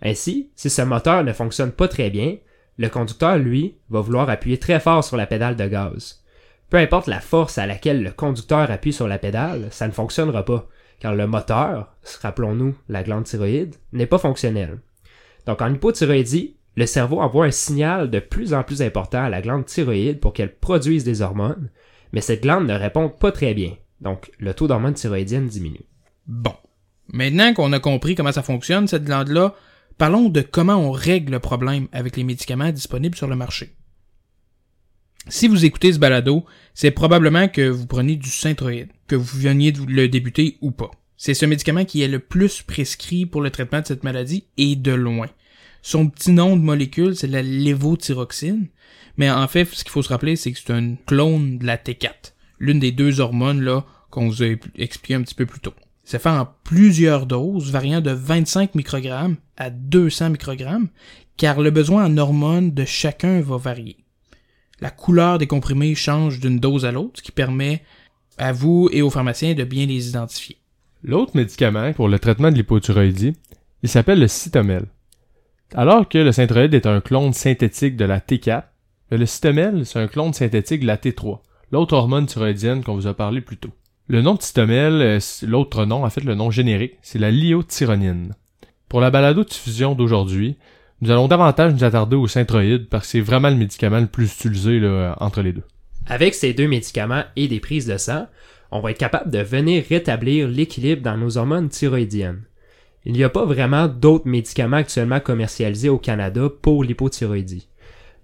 Ainsi, 0.02 0.50
si 0.54 0.68
ce 0.68 0.82
moteur 0.82 1.24
ne 1.24 1.32
fonctionne 1.32 1.72
pas 1.72 1.88
très 1.88 2.10
bien, 2.10 2.36
le 2.76 2.90
conducteur, 2.90 3.38
lui, 3.38 3.78
va 3.88 4.02
vouloir 4.02 4.28
appuyer 4.28 4.58
très 4.58 4.80
fort 4.80 5.02
sur 5.02 5.16
la 5.16 5.26
pédale 5.26 5.56
de 5.56 5.66
gaz. 5.66 6.22
Peu 6.68 6.76
importe 6.76 7.06
la 7.06 7.20
force 7.20 7.56
à 7.56 7.66
laquelle 7.66 8.02
le 8.02 8.10
conducteur 8.10 8.70
appuie 8.70 8.92
sur 8.92 9.08
la 9.08 9.16
pédale, 9.16 9.68
ça 9.70 9.86
ne 9.86 9.92
fonctionnera 9.92 10.44
pas, 10.44 10.68
car 11.00 11.14
le 11.14 11.26
moteur, 11.26 11.94
rappelons-nous 12.20 12.74
la 12.90 13.02
glande 13.02 13.24
thyroïde, 13.24 13.76
n'est 13.92 14.04
pas 14.04 14.18
fonctionnel. 14.18 14.78
Donc 15.46 15.62
en 15.62 15.72
hypothyroïdie, 15.72 16.57
le 16.78 16.86
cerveau 16.86 17.20
envoie 17.20 17.46
un 17.46 17.50
signal 17.50 18.08
de 18.08 18.20
plus 18.20 18.54
en 18.54 18.62
plus 18.62 18.82
important 18.82 19.24
à 19.24 19.28
la 19.28 19.42
glande 19.42 19.66
thyroïde 19.66 20.20
pour 20.20 20.32
qu'elle 20.32 20.54
produise 20.54 21.02
des 21.02 21.22
hormones, 21.22 21.70
mais 22.12 22.20
cette 22.20 22.44
glande 22.44 22.68
ne 22.68 22.74
répond 22.74 23.08
pas 23.08 23.32
très 23.32 23.52
bien. 23.52 23.72
Donc 24.00 24.30
le 24.38 24.54
taux 24.54 24.68
d'hormones 24.68 24.94
thyroïdiennes 24.94 25.48
diminue. 25.48 25.86
Bon. 26.28 26.54
Maintenant 27.12 27.52
qu'on 27.52 27.72
a 27.72 27.80
compris 27.80 28.14
comment 28.14 28.30
ça 28.30 28.44
fonctionne, 28.44 28.86
cette 28.86 29.06
glande-là, 29.06 29.56
parlons 29.96 30.28
de 30.28 30.40
comment 30.40 30.76
on 30.76 30.92
règle 30.92 31.32
le 31.32 31.40
problème 31.40 31.88
avec 31.90 32.16
les 32.16 32.22
médicaments 32.22 32.70
disponibles 32.70 33.16
sur 33.16 33.26
le 33.26 33.34
marché. 33.34 33.74
Si 35.26 35.48
vous 35.48 35.64
écoutez 35.64 35.92
ce 35.92 35.98
balado, 35.98 36.44
c'est 36.74 36.92
probablement 36.92 37.48
que 37.48 37.68
vous 37.68 37.88
prenez 37.88 38.14
du 38.14 38.30
synthroïde, 38.30 38.92
que 39.08 39.16
vous 39.16 39.40
veniez 39.40 39.72
de 39.72 39.80
le 39.84 40.08
débuter 40.08 40.58
ou 40.60 40.70
pas. 40.70 40.92
C'est 41.16 41.34
ce 41.34 41.44
médicament 41.44 41.84
qui 41.84 42.02
est 42.02 42.08
le 42.08 42.20
plus 42.20 42.62
prescrit 42.62 43.26
pour 43.26 43.40
le 43.40 43.50
traitement 43.50 43.80
de 43.80 43.86
cette 43.88 44.04
maladie 44.04 44.44
et 44.58 44.76
de 44.76 44.92
loin. 44.92 45.26
Son 45.82 46.08
petit 46.08 46.32
nom 46.32 46.56
de 46.56 46.62
molécule, 46.62 47.16
c'est 47.16 47.26
la 47.26 47.42
lévothyroxine, 47.42 48.68
mais 49.16 49.30
en 49.30 49.48
fait, 49.48 49.64
ce 49.66 49.84
qu'il 49.84 49.92
faut 49.92 50.02
se 50.02 50.08
rappeler, 50.08 50.36
c'est 50.36 50.52
que 50.52 50.58
c'est 50.58 50.72
un 50.72 50.94
clone 51.06 51.58
de 51.58 51.66
la 51.66 51.76
T4, 51.76 52.34
l'une 52.58 52.78
des 52.78 52.92
deux 52.92 53.20
hormones 53.20 53.62
là 53.62 53.84
qu'on 54.10 54.28
vous 54.28 54.42
a 54.42 54.54
expliqué 54.76 55.14
un 55.14 55.22
petit 55.22 55.34
peu 55.34 55.46
plus 55.46 55.60
tôt. 55.60 55.74
C'est 56.04 56.22
fait 56.22 56.30
en 56.30 56.48
plusieurs 56.64 57.26
doses, 57.26 57.70
variant 57.70 58.00
de 58.00 58.10
25 58.10 58.74
microgrammes 58.74 59.36
à 59.56 59.70
200 59.70 60.30
microgrammes, 60.30 60.88
car 61.36 61.60
le 61.60 61.70
besoin 61.70 62.06
en 62.06 62.16
hormones 62.16 62.72
de 62.72 62.84
chacun 62.84 63.40
va 63.40 63.58
varier. 63.58 63.98
La 64.80 64.90
couleur 64.90 65.38
des 65.38 65.46
comprimés 65.46 65.94
change 65.94 66.40
d'une 66.40 66.60
dose 66.60 66.84
à 66.86 66.92
l'autre, 66.92 67.18
ce 67.18 67.22
qui 67.22 67.32
permet 67.32 67.82
à 68.38 68.52
vous 68.52 68.88
et 68.92 69.02
aux 69.02 69.10
pharmaciens 69.10 69.54
de 69.54 69.64
bien 69.64 69.86
les 69.86 70.08
identifier. 70.08 70.58
L'autre 71.02 71.36
médicament 71.36 71.92
pour 71.92 72.08
le 72.08 72.18
traitement 72.18 72.50
de 72.50 72.56
l'hypothyroïdie, 72.56 73.34
il 73.82 73.88
s'appelle 73.88 74.20
le 74.20 74.28
cytomel. 74.28 74.86
Alors 75.74 76.08
que 76.08 76.18
le 76.18 76.32
synthroïde 76.32 76.74
est 76.74 76.86
un 76.86 77.00
clone 77.00 77.32
synthétique 77.32 77.96
de 77.96 78.04
la 78.06 78.20
T4, 78.20 78.62
le 79.10 79.26
cytomel, 79.26 79.84
c'est 79.84 79.98
un 79.98 80.06
clone 80.06 80.32
synthétique 80.32 80.80
de 80.80 80.86
la 80.86 80.96
T3, 80.96 81.40
l'autre 81.72 81.94
hormone 81.94 82.26
thyroïdienne 82.26 82.82
qu'on 82.82 82.94
vous 82.94 83.06
a 83.06 83.14
parlé 83.14 83.40
plus 83.40 83.56
tôt. 83.56 83.70
Le 84.06 84.22
nom 84.22 84.34
de 84.34 84.42
cytomel, 84.42 84.94
euh, 85.02 85.18
l'autre 85.46 85.84
nom, 85.84 86.04
en 86.04 86.10
fait 86.10 86.24
le 86.24 86.34
nom 86.34 86.50
générique, 86.50 86.94
c'est 87.02 87.18
la 87.18 87.30
lyotyronine. 87.30 88.34
Pour 88.88 89.00
la 89.00 89.10
balado 89.10 89.44
diffusion 89.44 89.94
d'aujourd'hui, 89.94 90.56
nous 91.02 91.10
allons 91.10 91.28
davantage 91.28 91.74
nous 91.74 91.84
attarder 91.84 92.16
au 92.16 92.26
synthroïde 92.26 92.88
parce 92.88 93.04
que 93.04 93.10
c'est 93.10 93.20
vraiment 93.20 93.50
le 93.50 93.56
médicament 93.56 94.00
le 94.00 94.06
plus 94.06 94.32
utilisé 94.32 94.80
entre 95.20 95.42
les 95.42 95.52
deux. 95.52 95.64
Avec 96.06 96.34
ces 96.34 96.54
deux 96.54 96.68
médicaments 96.68 97.24
et 97.36 97.48
des 97.48 97.60
prises 97.60 97.86
de 97.86 97.98
sang, 97.98 98.26
on 98.70 98.80
va 98.80 98.90
être 98.90 98.98
capable 98.98 99.30
de 99.30 99.40
venir 99.40 99.84
rétablir 99.88 100.48
l'équilibre 100.48 101.02
dans 101.02 101.18
nos 101.18 101.36
hormones 101.36 101.68
thyroïdiennes. 101.68 102.42
Il 103.08 103.14
n'y 103.14 103.24
a 103.24 103.30
pas 103.30 103.46
vraiment 103.46 103.88
d'autres 103.88 104.28
médicaments 104.28 104.76
actuellement 104.76 105.18
commercialisés 105.18 105.88
au 105.88 105.96
Canada 105.96 106.50
pour 106.60 106.84
l'hypothyroïdie. 106.84 107.66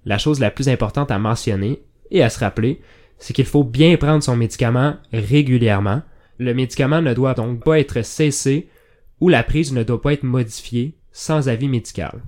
La 0.04 0.18
chose 0.18 0.40
la 0.40 0.50
plus 0.50 0.68
importante 0.68 1.10
à 1.10 1.18
mentionner 1.18 1.80
et 2.10 2.22
à 2.22 2.28
se 2.28 2.38
rappeler, 2.38 2.82
c'est 3.16 3.32
qu'il 3.32 3.46
faut 3.46 3.64
bien 3.64 3.96
prendre 3.96 4.22
son 4.22 4.36
médicament 4.36 4.96
régulièrement. 5.10 6.02
Le 6.38 6.52
médicament 6.52 7.00
ne 7.00 7.14
doit 7.14 7.32
donc 7.32 7.64
pas 7.64 7.80
être 7.80 8.02
cessé 8.02 8.68
ou 9.20 9.30
la 9.30 9.42
prise 9.42 9.72
ne 9.72 9.84
doit 9.84 10.02
pas 10.02 10.12
être 10.12 10.22
modifiée 10.22 10.98
sans 11.12 11.48
avis 11.48 11.68
médical. 11.68 12.20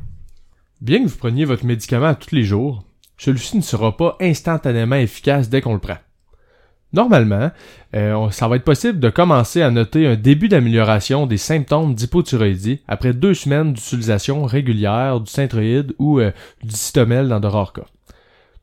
Bien 0.81 1.03
que 1.03 1.09
vous 1.09 1.19
preniez 1.19 1.45
votre 1.45 1.67
médicament 1.67 2.15
tous 2.15 2.35
les 2.35 2.45
jours, 2.45 2.85
celui-ci 3.19 3.59
ne 3.59 3.63
sera 3.63 3.95
pas 3.99 4.17
instantanément 4.19 4.97
efficace 4.97 5.51
dès 5.51 5.61
qu'on 5.61 5.75
le 5.75 5.81
prend. 5.81 5.99
Normalement, 6.93 7.51
euh, 7.95 8.31
ça 8.31 8.49
va 8.49 8.57
être 8.57 8.65
possible 8.65 9.01
de 9.01 9.11
commencer 9.11 9.61
à 9.61 9.71
noter 9.71 10.07
un 10.07 10.17
début 10.17 10.49
d'amélioration 10.49 11.27
des 11.27 11.37
symptômes 11.37 11.95
d'hypothyroïdie 11.95 12.81
après 12.89 13.13
deux 13.13 13.35
semaines 13.35 13.73
d'utilisation 13.73 14.45
régulière 14.45 15.21
du 15.21 15.31
synthroïde 15.31 15.95
ou 15.99 16.21
euh, 16.21 16.31
du 16.63 16.75
cytomel 16.75 17.29
cas. 17.29 17.85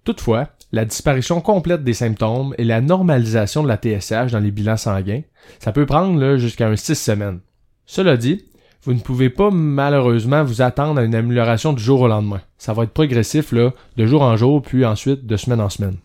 Toutefois, 0.04 0.50
la 0.72 0.86
disparition 0.86 1.42
complète 1.42 1.84
des 1.84 1.94
symptômes 1.94 2.56
et 2.58 2.64
la 2.64 2.82
normalisation 2.82 3.62
de 3.62 3.68
la 3.68 3.78
TSH 3.78 4.32
dans 4.32 4.40
les 4.40 4.52
bilans 4.52 4.78
sanguins, 4.78 5.22
ça 5.60 5.72
peut 5.72 5.86
prendre 5.86 6.38
jusqu'à 6.38 6.68
un 6.68 6.76
6 6.76 6.96
semaines. 6.96 7.40
Cela 7.86 8.18
dit, 8.18 8.46
vous 8.84 8.94
ne 8.94 9.00
pouvez 9.00 9.30
pas 9.30 9.50
malheureusement 9.52 10.44
vous 10.44 10.62
attendre 10.62 11.00
à 11.00 11.04
une 11.04 11.16
amélioration 11.16 11.74
du 11.74 11.84
jour 11.84 12.02
au 12.02 12.08
lendemain. 12.08 12.42
Ça 12.58 12.74
va 12.74 12.84
être 12.84 12.92
progressif 12.92 13.52
là, 13.52 13.72
de 13.98 14.06
jour 14.06 14.22
en 14.24 14.36
jour, 14.36 14.62
puis 14.62 14.86
ensuite 14.86 15.26
de 15.26 15.38
semaine 15.38 15.62
en 15.62 15.70
semaine. 15.70 15.98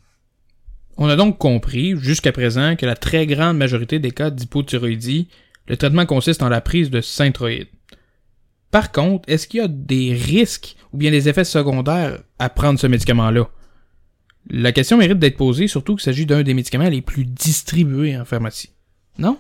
On 0.99 1.09
a 1.09 1.15
donc 1.15 1.39
compris, 1.39 1.97
jusqu'à 1.97 2.33
présent, 2.33 2.75
que 2.75 2.85
la 2.85 2.97
très 2.97 3.27
grande 3.27 3.57
majorité 3.57 4.01
des 4.01 4.11
cas 4.11 4.31
d'hypothyroïdie, 4.31 5.29
le 5.69 5.77
traitement 5.77 6.07
consiste 6.07 6.43
en 6.43 6.49
la 6.49 6.61
prise 6.61 6.91
de 6.91 7.01
synthroïde. 7.01 7.69
Par 8.73 8.91
contre, 8.91 9.29
est-ce 9.29 9.47
qu'il 9.47 9.61
y 9.61 9.63
a 9.63 9.69
des 9.69 10.13
risques 10.13 10.77
ou 10.93 10.99
bien 10.99 11.13
des 11.13 11.29
effets 11.29 11.45
secondaires 11.45 12.19
à 12.41 12.49
prendre 12.49 12.81
ce 12.81 12.89
médicament-là? 12.89 13.49
La 14.51 14.73
question 14.73 14.97
mérite 14.97 15.21
d'être 15.21 15.37
posée, 15.37 15.69
surtout 15.69 15.95
qu'il 15.95 16.03
s'agit 16.03 16.27
d'un 16.27 16.43
des 16.43 16.55
médicaments 16.55 16.89
les 16.89 17.01
plus 17.01 17.25
distribués 17.25 18.19
en 18.19 18.25
pharmacie. 18.25 18.71
Non? 19.19 19.39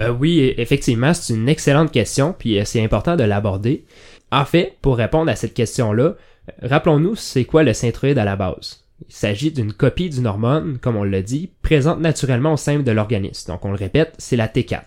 Euh, 0.00 0.10
oui, 0.10 0.54
effectivement, 0.56 1.12
c'est 1.14 1.34
une 1.34 1.48
excellente 1.48 1.90
question, 1.90 2.32
puis 2.38 2.58
euh, 2.58 2.64
c'est 2.64 2.82
important 2.82 3.16
de 3.16 3.24
l'aborder. 3.24 3.84
En 4.30 4.44
fait, 4.44 4.76
pour 4.80 4.96
répondre 4.96 5.30
à 5.30 5.36
cette 5.36 5.54
question-là, 5.54 6.04
euh, 6.04 6.16
rappelons-nous 6.62 7.16
c'est 7.16 7.44
quoi 7.44 7.64
le 7.64 7.72
synthroïde 7.72 8.18
à 8.18 8.24
la 8.24 8.36
base. 8.36 8.81
Il 9.08 9.14
s'agit 9.14 9.50
d'une 9.50 9.72
copie 9.72 10.10
d'une 10.10 10.26
hormone, 10.26 10.78
comme 10.78 10.96
on 10.96 11.04
l'a 11.04 11.22
dit, 11.22 11.50
présente 11.62 12.00
naturellement 12.00 12.54
au 12.54 12.56
sein 12.56 12.78
de 12.78 12.90
l'organisme. 12.92 13.52
Donc 13.52 13.64
on 13.64 13.70
le 13.70 13.76
répète, 13.76 14.14
c'est 14.18 14.36
la 14.36 14.48
T4. 14.48 14.82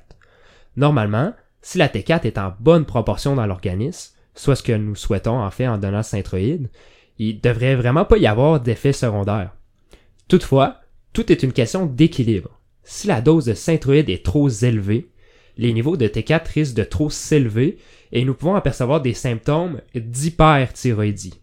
Normalement, 0.78 1.34
si 1.62 1.78
la 1.78 1.88
T4 1.88 2.26
est 2.26 2.38
en 2.38 2.54
bonne 2.60 2.86
proportion 2.86 3.36
dans 3.36 3.46
l'organisme, 3.46 4.14
soit 4.34 4.56
ce 4.56 4.64
que 4.64 4.74
nous 4.74 4.96
souhaitons 4.96 5.40
en 5.40 5.52
fait 5.52 5.68
en 5.68 5.78
donnant 5.78 6.04
synthroïde, 6.04 6.70
il 7.18 7.40
devrait 7.42 7.76
vraiment 7.76 8.06
pas 8.06 8.18
y 8.18 8.28
avoir 8.28 8.60
d'effet 8.60 8.94
secondaire. 8.94 9.52
Toutefois, 10.28 10.82
tout 11.14 11.32
est 11.32 11.44
une 11.44 11.54
question 11.54 11.86
d'équilibre. 11.86 12.60
Si 12.84 13.08
la 13.08 13.22
dose 13.22 13.46
de 13.46 13.54
synthroïde 13.54 14.10
est 14.10 14.26
trop 14.26 14.50
élevée, 14.50 15.10
les 15.58 15.74
niveaux 15.74 15.98
de 15.98 16.08
T4 16.08 16.52
risquent 16.54 16.76
de 16.76 16.84
trop 16.84 17.10
s'élever 17.10 17.78
et 18.12 18.26
nous 18.26 18.34
pouvons 18.34 18.56
apercevoir 18.56 19.02
des 19.02 19.14
symptômes 19.14 19.82
d'hyperthyroïdie. 19.96 21.42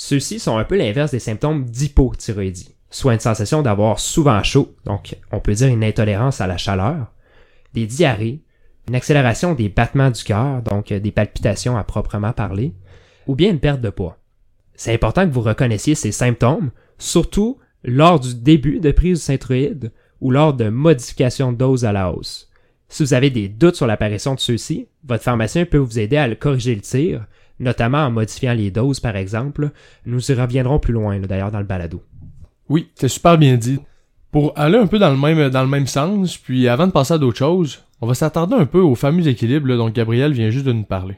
Ceux-ci 0.00 0.38
sont 0.38 0.56
un 0.56 0.64
peu 0.64 0.76
l'inverse 0.76 1.10
des 1.10 1.18
symptômes 1.18 1.64
d'hypothyroïdie, 1.64 2.76
soit 2.88 3.14
une 3.14 3.18
sensation 3.18 3.62
d'avoir 3.62 3.98
souvent 3.98 4.40
chaud, 4.44 4.76
donc 4.84 5.16
on 5.32 5.40
peut 5.40 5.54
dire 5.54 5.66
une 5.66 5.82
intolérance 5.82 6.40
à 6.40 6.46
la 6.46 6.56
chaleur, 6.56 7.12
des 7.74 7.84
diarrhées, 7.84 8.40
une 8.86 8.94
accélération 8.94 9.54
des 9.54 9.68
battements 9.68 10.12
du 10.12 10.22
cœur, 10.22 10.62
donc 10.62 10.92
des 10.92 11.10
palpitations 11.10 11.76
à 11.76 11.82
proprement 11.82 12.32
parler, 12.32 12.74
ou 13.26 13.34
bien 13.34 13.50
une 13.50 13.58
perte 13.58 13.80
de 13.80 13.90
poids. 13.90 14.18
C'est 14.76 14.94
important 14.94 15.26
que 15.26 15.34
vous 15.34 15.40
reconnaissiez 15.40 15.96
ces 15.96 16.12
symptômes, 16.12 16.70
surtout 16.98 17.58
lors 17.82 18.20
du 18.20 18.36
début 18.36 18.78
de 18.78 18.92
prise 18.92 19.18
du 19.18 19.24
synthroïde 19.24 19.90
ou 20.20 20.30
lors 20.30 20.54
de 20.54 20.68
modifications 20.68 21.50
de 21.50 21.58
dose 21.58 21.84
à 21.84 21.90
la 21.90 22.12
hausse. 22.12 22.48
Si 22.88 23.02
vous 23.02 23.14
avez 23.14 23.30
des 23.30 23.48
doutes 23.48 23.74
sur 23.74 23.88
l'apparition 23.88 24.36
de 24.36 24.40
ceux-ci, 24.40 24.86
votre 25.04 25.24
pharmacien 25.24 25.64
peut 25.64 25.76
vous 25.76 25.98
aider 25.98 26.16
à 26.16 26.32
corriger 26.36 26.76
le 26.76 26.82
tir, 26.82 27.26
notamment 27.60 27.98
en 27.98 28.10
modifiant 28.10 28.54
les 28.54 28.70
doses 28.70 29.00
par 29.00 29.16
exemple. 29.16 29.70
Nous 30.06 30.30
y 30.30 30.34
reviendrons 30.34 30.78
plus 30.78 30.92
loin 30.92 31.18
d'ailleurs 31.20 31.50
dans 31.50 31.58
le 31.58 31.64
balado. 31.64 32.02
Oui, 32.68 32.88
c'est 32.94 33.08
super 33.08 33.38
bien 33.38 33.56
dit. 33.56 33.78
Pour 34.30 34.52
aller 34.56 34.76
un 34.76 34.86
peu 34.86 34.98
dans 34.98 35.10
le 35.10 35.16
même 35.16 35.48
dans 35.48 35.62
le 35.62 35.68
même 35.68 35.86
sens, 35.86 36.36
puis 36.36 36.68
avant 36.68 36.86
de 36.86 36.92
passer 36.92 37.14
à 37.14 37.18
d'autres 37.18 37.38
choses, 37.38 37.82
on 38.00 38.06
va 38.06 38.14
s'attarder 38.14 38.54
un 38.54 38.66
peu 38.66 38.80
au 38.80 38.94
fameux 38.94 39.26
équilibre 39.26 39.74
dont 39.76 39.88
Gabriel 39.88 40.32
vient 40.32 40.50
juste 40.50 40.66
de 40.66 40.72
nous 40.72 40.84
parler. 40.84 41.16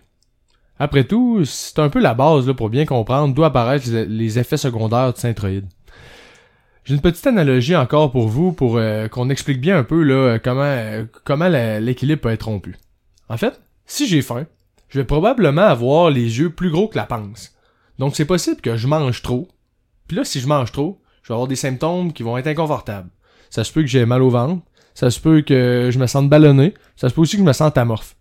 Après 0.78 1.04
tout, 1.04 1.44
c'est 1.44 1.78
un 1.78 1.90
peu 1.90 2.00
la 2.00 2.14
base 2.14 2.46
là, 2.46 2.54
pour 2.54 2.70
bien 2.70 2.86
comprendre 2.86 3.34
d'où 3.34 3.44
apparaissent 3.44 3.90
les 3.90 4.38
effets 4.38 4.56
secondaires 4.56 5.12
du 5.12 5.20
synthroïde. 5.20 5.66
J'ai 6.84 6.94
une 6.94 7.02
petite 7.02 7.26
analogie 7.26 7.76
encore 7.76 8.10
pour 8.10 8.28
vous 8.28 8.52
pour 8.52 8.78
euh, 8.78 9.06
qu'on 9.08 9.28
explique 9.28 9.60
bien 9.60 9.78
un 9.78 9.84
peu 9.84 10.02
là 10.02 10.38
comment 10.38 10.62
euh, 10.62 11.04
comment 11.24 11.48
l'équilibre 11.48 12.22
peut 12.22 12.30
être 12.30 12.44
rompu. 12.44 12.76
En 13.28 13.36
fait, 13.36 13.60
si 13.84 14.06
j'ai 14.06 14.22
faim, 14.22 14.46
je 14.90 14.98
vais 14.98 15.06
probablement 15.06 15.62
avoir 15.62 16.10
les 16.10 16.38
yeux 16.38 16.50
plus 16.50 16.70
gros 16.70 16.88
que 16.88 16.98
la 16.98 17.06
panse. 17.06 17.56
Donc 17.98 18.16
c'est 18.16 18.24
possible 18.26 18.60
que 18.60 18.76
je 18.76 18.86
mange 18.86 19.22
trop. 19.22 19.48
Puis 20.06 20.16
là 20.16 20.24
si 20.24 20.40
je 20.40 20.46
mange 20.46 20.72
trop, 20.72 21.00
je 21.22 21.28
vais 21.28 21.34
avoir 21.34 21.48
des 21.48 21.56
symptômes 21.56 22.12
qui 22.12 22.22
vont 22.22 22.36
être 22.36 22.48
inconfortables. 22.48 23.08
Ça 23.48 23.64
se 23.64 23.72
peut 23.72 23.80
que 23.80 23.88
j'ai 23.88 24.04
mal 24.04 24.22
au 24.22 24.30
ventre, 24.30 24.62
ça 24.94 25.10
se 25.10 25.20
peut 25.20 25.40
que 25.40 25.88
je 25.90 25.98
me 25.98 26.06
sente 26.06 26.28
ballonné, 26.28 26.74
ça 26.96 27.08
se 27.08 27.14
peut 27.14 27.22
aussi 27.22 27.36
que 27.36 27.42
je 27.42 27.46
me 27.46 27.52
sente 27.52 27.78
amorphe. 27.78 28.16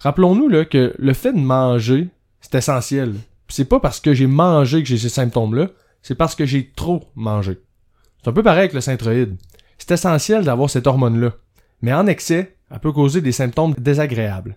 Rappelons-nous 0.00 0.48
là 0.48 0.64
que 0.64 0.94
le 0.96 1.12
fait 1.12 1.32
de 1.32 1.38
manger, 1.38 2.08
c'est 2.40 2.54
essentiel. 2.54 3.14
C'est 3.48 3.64
pas 3.64 3.80
parce 3.80 4.00
que 4.00 4.14
j'ai 4.14 4.26
mangé 4.26 4.82
que 4.82 4.88
j'ai 4.88 4.98
ces 4.98 5.08
symptômes-là, 5.08 5.68
c'est 6.02 6.14
parce 6.14 6.34
que 6.34 6.46
j'ai 6.46 6.70
trop 6.70 7.04
mangé. 7.14 7.58
C'est 8.22 8.28
un 8.28 8.32
peu 8.32 8.42
pareil 8.42 8.60
avec 8.60 8.74
le 8.74 8.80
synthroïde. 8.80 9.36
C'est 9.78 9.92
essentiel 9.92 10.44
d'avoir 10.44 10.70
cette 10.70 10.86
hormone-là. 10.86 11.32
Mais 11.82 11.92
en 11.92 12.06
excès, 12.06 12.56
elle 12.70 12.80
peut 12.80 12.92
causer 12.92 13.20
des 13.20 13.32
symptômes 13.32 13.74
désagréables. 13.78 14.56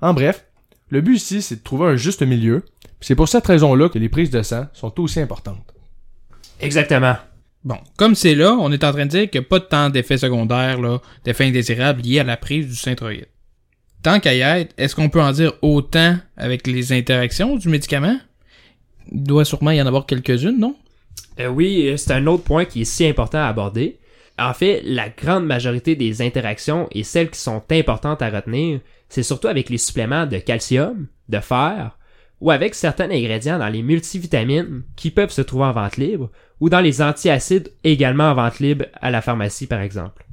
En 0.00 0.14
bref, 0.14 0.46
le 0.90 1.00
but 1.00 1.16
ici, 1.16 1.42
c'est 1.42 1.56
de 1.56 1.62
trouver 1.62 1.86
un 1.86 1.96
juste 1.96 2.22
milieu. 2.22 2.64
C'est 3.00 3.14
pour 3.14 3.28
cette 3.28 3.46
raison-là 3.46 3.88
que 3.88 3.98
les 3.98 4.08
prises 4.08 4.30
de 4.30 4.42
sang 4.42 4.66
sont 4.72 4.98
aussi 5.00 5.20
importantes. 5.20 5.74
Exactement. 6.60 7.16
Bon, 7.64 7.78
comme 7.96 8.14
c'est 8.14 8.34
là, 8.34 8.56
on 8.58 8.72
est 8.72 8.84
en 8.84 8.92
train 8.92 9.06
de 9.06 9.10
dire 9.10 9.30
qu'il 9.30 9.40
n'y 9.40 9.46
a 9.46 9.48
pas 9.48 9.58
de 9.58 9.64
tant 9.64 9.90
d'effets 9.90 10.18
secondaires, 10.18 10.80
là, 10.80 11.00
d'effets 11.24 11.44
indésirables 11.44 12.02
liés 12.02 12.20
à 12.20 12.24
la 12.24 12.36
prise 12.36 12.66
du 12.68 12.74
synthroïde. 12.74 13.26
Tant 14.02 14.20
qu'à 14.20 14.34
y 14.34 14.40
être, 14.40 14.72
est-ce 14.78 14.94
qu'on 14.94 15.08
peut 15.08 15.20
en 15.20 15.32
dire 15.32 15.52
autant 15.60 16.16
avec 16.36 16.66
les 16.66 16.92
interactions 16.92 17.56
du 17.56 17.68
médicament? 17.68 18.16
Il 19.10 19.24
doit 19.24 19.44
sûrement 19.44 19.72
y 19.72 19.82
en 19.82 19.86
avoir 19.86 20.06
quelques-unes, 20.06 20.58
non? 20.58 20.76
Euh, 21.40 21.48
oui, 21.48 21.92
c'est 21.96 22.12
un 22.12 22.26
autre 22.26 22.44
point 22.44 22.64
qui 22.64 22.82
est 22.82 22.84
si 22.84 23.06
important 23.06 23.38
à 23.38 23.46
aborder. 23.46 23.98
En 24.38 24.54
fait, 24.54 24.82
la 24.84 25.08
grande 25.08 25.46
majorité 25.46 25.96
des 25.96 26.22
interactions 26.22 26.88
et 26.92 27.02
celles 27.02 27.30
qui 27.30 27.40
sont 27.40 27.62
importantes 27.70 28.22
à 28.22 28.30
retenir, 28.30 28.80
c'est 29.08 29.22
surtout 29.22 29.48
avec 29.48 29.68
les 29.68 29.78
suppléments 29.78 30.26
de 30.26 30.38
calcium, 30.38 31.08
de 31.28 31.40
fer, 31.40 31.98
ou 32.40 32.50
avec 32.50 32.74
certains 32.74 33.10
ingrédients 33.10 33.58
dans 33.58 33.68
les 33.68 33.82
multivitamines 33.82 34.82
qui 34.94 35.10
peuvent 35.10 35.32
se 35.32 35.42
trouver 35.42 35.64
en 35.64 35.72
vente 35.72 35.96
libre, 35.96 36.30
ou 36.60 36.68
dans 36.68 36.80
les 36.80 37.02
antiacides 37.02 37.72
également 37.82 38.30
en 38.30 38.34
vente 38.34 38.60
libre 38.60 38.84
à 39.00 39.10
la 39.10 39.22
pharmacie 39.22 39.66
par 39.66 39.80
exemple. 39.80 40.24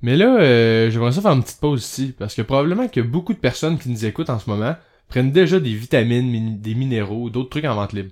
Mais 0.00 0.16
là, 0.16 0.40
euh, 0.40 0.90
j'aimerais 0.90 1.12
ça 1.12 1.20
faire 1.20 1.32
une 1.32 1.42
petite 1.42 1.60
pause 1.60 1.84
ici, 1.84 2.14
parce 2.18 2.34
que 2.34 2.42
probablement 2.42 2.88
que 2.88 3.00
beaucoup 3.00 3.34
de 3.34 3.38
personnes 3.38 3.78
qui 3.78 3.88
nous 3.88 4.04
écoutent 4.04 4.30
en 4.30 4.38
ce 4.38 4.48
moment 4.48 4.74
prennent 5.08 5.30
déjà 5.30 5.60
des 5.60 5.74
vitamines, 5.74 6.60
des 6.60 6.74
minéraux, 6.74 7.30
d'autres 7.30 7.50
trucs 7.50 7.66
en 7.66 7.74
vente 7.74 7.92
libre. 7.92 8.10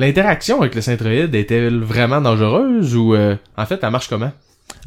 L'interaction 0.00 0.62
avec 0.62 0.74
le 0.74 0.80
synthroïde 0.80 1.34
est-elle 1.34 1.80
vraiment 1.80 2.22
dangereuse 2.22 2.96
ou 2.96 3.14
euh, 3.14 3.36
en 3.58 3.66
fait 3.66 3.80
elle 3.82 3.90
marche 3.90 4.08
comment? 4.08 4.32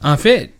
En 0.01 0.17
fait, 0.17 0.55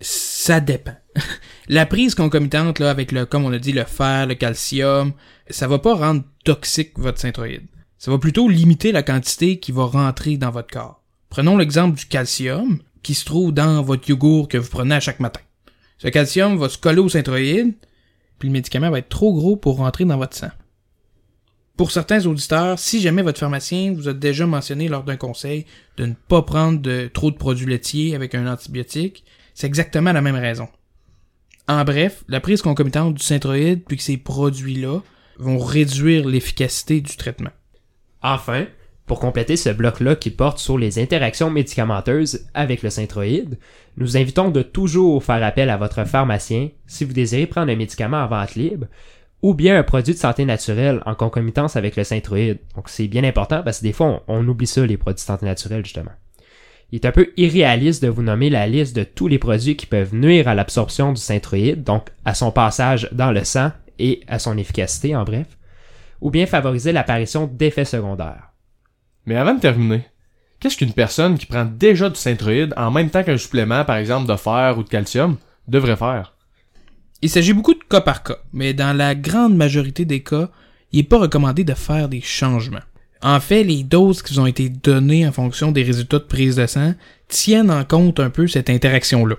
ça 0.00 0.58
dépend. 0.60 0.94
La 1.68 1.84
prise 1.84 2.14
concomitante 2.14 2.78
là 2.78 2.88
avec 2.88 3.12
le 3.12 3.26
comme 3.26 3.44
on 3.44 3.52
a 3.52 3.58
dit 3.58 3.72
le 3.72 3.84
fer, 3.84 4.26
le 4.26 4.36
calcium, 4.36 5.12
ça 5.50 5.68
va 5.68 5.78
pas 5.78 5.94
rendre 5.94 6.22
toxique 6.44 6.92
votre 6.98 7.20
synthroïde. 7.20 7.66
Ça 7.98 8.10
va 8.10 8.16
plutôt 8.16 8.48
limiter 8.48 8.90
la 8.90 9.02
quantité 9.02 9.58
qui 9.58 9.70
va 9.70 9.84
rentrer 9.84 10.38
dans 10.38 10.50
votre 10.50 10.72
corps. 10.72 11.02
Prenons 11.28 11.58
l'exemple 11.58 11.98
du 11.98 12.06
calcium 12.06 12.78
qui 13.02 13.12
se 13.12 13.26
trouve 13.26 13.52
dans 13.52 13.82
votre 13.82 14.08
yogourt 14.08 14.48
que 14.48 14.56
vous 14.56 14.70
prenez 14.70 14.94
à 14.94 15.00
chaque 15.00 15.20
matin. 15.20 15.40
Ce 15.98 16.08
calcium 16.08 16.56
va 16.56 16.70
se 16.70 16.78
coller 16.78 17.00
au 17.00 17.10
synthroïde, 17.10 17.74
puis 18.38 18.48
le 18.48 18.54
médicament 18.54 18.90
va 18.90 19.00
être 19.00 19.10
trop 19.10 19.34
gros 19.34 19.56
pour 19.56 19.76
rentrer 19.76 20.06
dans 20.06 20.16
votre 20.16 20.38
sang. 20.38 20.52
Pour 21.76 21.90
certains 21.90 22.26
auditeurs, 22.26 22.78
si 22.78 23.00
jamais 23.00 23.22
votre 23.22 23.38
pharmacien 23.40 23.92
vous 23.94 24.08
a 24.08 24.12
déjà 24.12 24.46
mentionné 24.46 24.88
lors 24.88 25.04
d'un 25.04 25.16
conseil 25.16 25.64
de 25.96 26.06
ne 26.06 26.14
pas 26.14 26.42
prendre 26.42 27.06
trop 27.08 27.30
de 27.30 27.36
produits 27.36 27.66
laitiers 27.66 28.14
avec 28.14 28.34
un 28.34 28.46
antibiotique, 28.46 29.24
c'est 29.54 29.66
exactement 29.66 30.12
la 30.12 30.22
même 30.22 30.36
raison. 30.36 30.68
En 31.68 31.84
bref, 31.84 32.24
la 32.28 32.40
prise 32.40 32.60
concomitante 32.60 33.14
du 33.14 33.22
synthroïde 33.22 33.84
puis 33.86 33.96
que 33.96 34.02
ces 34.02 34.18
produits-là 34.18 35.00
vont 35.38 35.58
réduire 35.58 36.28
l'efficacité 36.28 37.00
du 37.00 37.16
traitement. 37.16 37.50
Enfin, 38.22 38.66
pour 39.06 39.18
compléter 39.18 39.56
ce 39.56 39.70
bloc-là 39.70 40.16
qui 40.16 40.30
porte 40.30 40.58
sur 40.58 40.78
les 40.78 40.98
interactions 40.98 41.50
médicamenteuses 41.50 42.46
avec 42.54 42.82
le 42.82 42.90
synthroïde, 42.90 43.58
nous 43.96 44.16
invitons 44.16 44.50
de 44.50 44.62
toujours 44.62 45.24
faire 45.24 45.42
appel 45.42 45.70
à 45.70 45.76
votre 45.76 46.04
pharmacien 46.04 46.68
si 46.86 47.04
vous 47.04 47.12
désirez 47.12 47.46
prendre 47.46 47.72
un 47.72 47.76
médicament 47.76 48.22
en 48.22 48.28
vente 48.28 48.54
libre 48.54 48.86
ou 49.42 49.54
bien 49.54 49.76
un 49.76 49.82
produit 49.82 50.14
de 50.14 50.18
santé 50.18 50.44
naturelle 50.44 51.02
en 51.04 51.14
concomitance 51.14 51.76
avec 51.76 51.96
le 51.96 52.04
synthroïde. 52.04 52.60
Donc 52.76 52.88
c'est 52.88 53.08
bien 53.08 53.24
important 53.24 53.62
parce 53.62 53.78
que 53.78 53.84
des 53.84 53.92
fois 53.92 54.22
on, 54.28 54.46
oublie 54.48 54.66
ça 54.68 54.86
les 54.86 54.96
produits 54.96 55.16
de 55.16 55.26
santé 55.26 55.44
naturelle 55.44 55.84
justement. 55.84 56.12
Il 56.92 56.96
est 56.96 57.06
un 57.06 57.12
peu 57.12 57.32
irréaliste 57.36 58.02
de 58.02 58.08
vous 58.08 58.22
nommer 58.22 58.50
la 58.50 58.66
liste 58.66 58.94
de 58.94 59.02
tous 59.02 59.26
les 59.26 59.38
produits 59.38 59.76
qui 59.76 59.86
peuvent 59.86 60.14
nuire 60.14 60.46
à 60.46 60.54
l'absorption 60.54 61.12
du 61.12 61.20
synthroïde, 61.20 61.82
donc 61.82 62.08
à 62.24 62.34
son 62.34 62.50
passage 62.52 63.08
dans 63.12 63.32
le 63.32 63.44
sang 63.44 63.72
et 63.98 64.22
à 64.28 64.38
son 64.38 64.58
efficacité 64.58 65.16
en 65.16 65.24
bref, 65.24 65.46
ou 66.20 66.30
bien 66.30 66.46
favoriser 66.46 66.92
l'apparition 66.92 67.46
d'effets 67.50 67.86
secondaires. 67.86 68.52
Mais 69.24 69.36
avant 69.36 69.54
de 69.54 69.60
terminer, 69.60 70.04
qu'est-ce 70.60 70.76
qu'une 70.76 70.92
personne 70.92 71.38
qui 71.38 71.46
prend 71.46 71.64
déjà 71.64 72.10
du 72.10 72.16
synthroïde 72.16 72.74
en 72.76 72.90
même 72.90 73.08
temps 73.08 73.24
qu'un 73.24 73.38
supplément, 73.38 73.84
par 73.86 73.96
exemple 73.96 74.30
de 74.30 74.36
fer 74.36 74.76
ou 74.76 74.82
de 74.82 74.88
calcium, 74.88 75.38
devrait 75.68 75.96
faire? 75.96 76.34
Il 77.24 77.30
s'agit 77.30 77.52
beaucoup 77.52 77.74
de 77.74 77.84
cas 77.88 78.00
par 78.00 78.24
cas, 78.24 78.38
mais 78.52 78.74
dans 78.74 78.92
la 78.96 79.14
grande 79.14 79.56
majorité 79.56 80.04
des 80.04 80.24
cas, 80.24 80.50
il 80.90 80.98
n'est 80.98 81.04
pas 81.04 81.20
recommandé 81.20 81.62
de 81.62 81.72
faire 81.74 82.08
des 82.08 82.20
changements. 82.20 82.80
En 83.22 83.38
fait, 83.38 83.62
les 83.62 83.84
doses 83.84 84.22
qui 84.22 84.36
ont 84.40 84.46
été 84.46 84.68
données 84.68 85.26
en 85.26 85.30
fonction 85.30 85.70
des 85.70 85.84
résultats 85.84 86.18
de 86.18 86.24
prise 86.24 86.56
de 86.56 86.66
sang 86.66 86.94
tiennent 87.28 87.70
en 87.70 87.84
compte 87.84 88.18
un 88.18 88.28
peu 88.28 88.48
cette 88.48 88.68
interaction-là. 88.68 89.36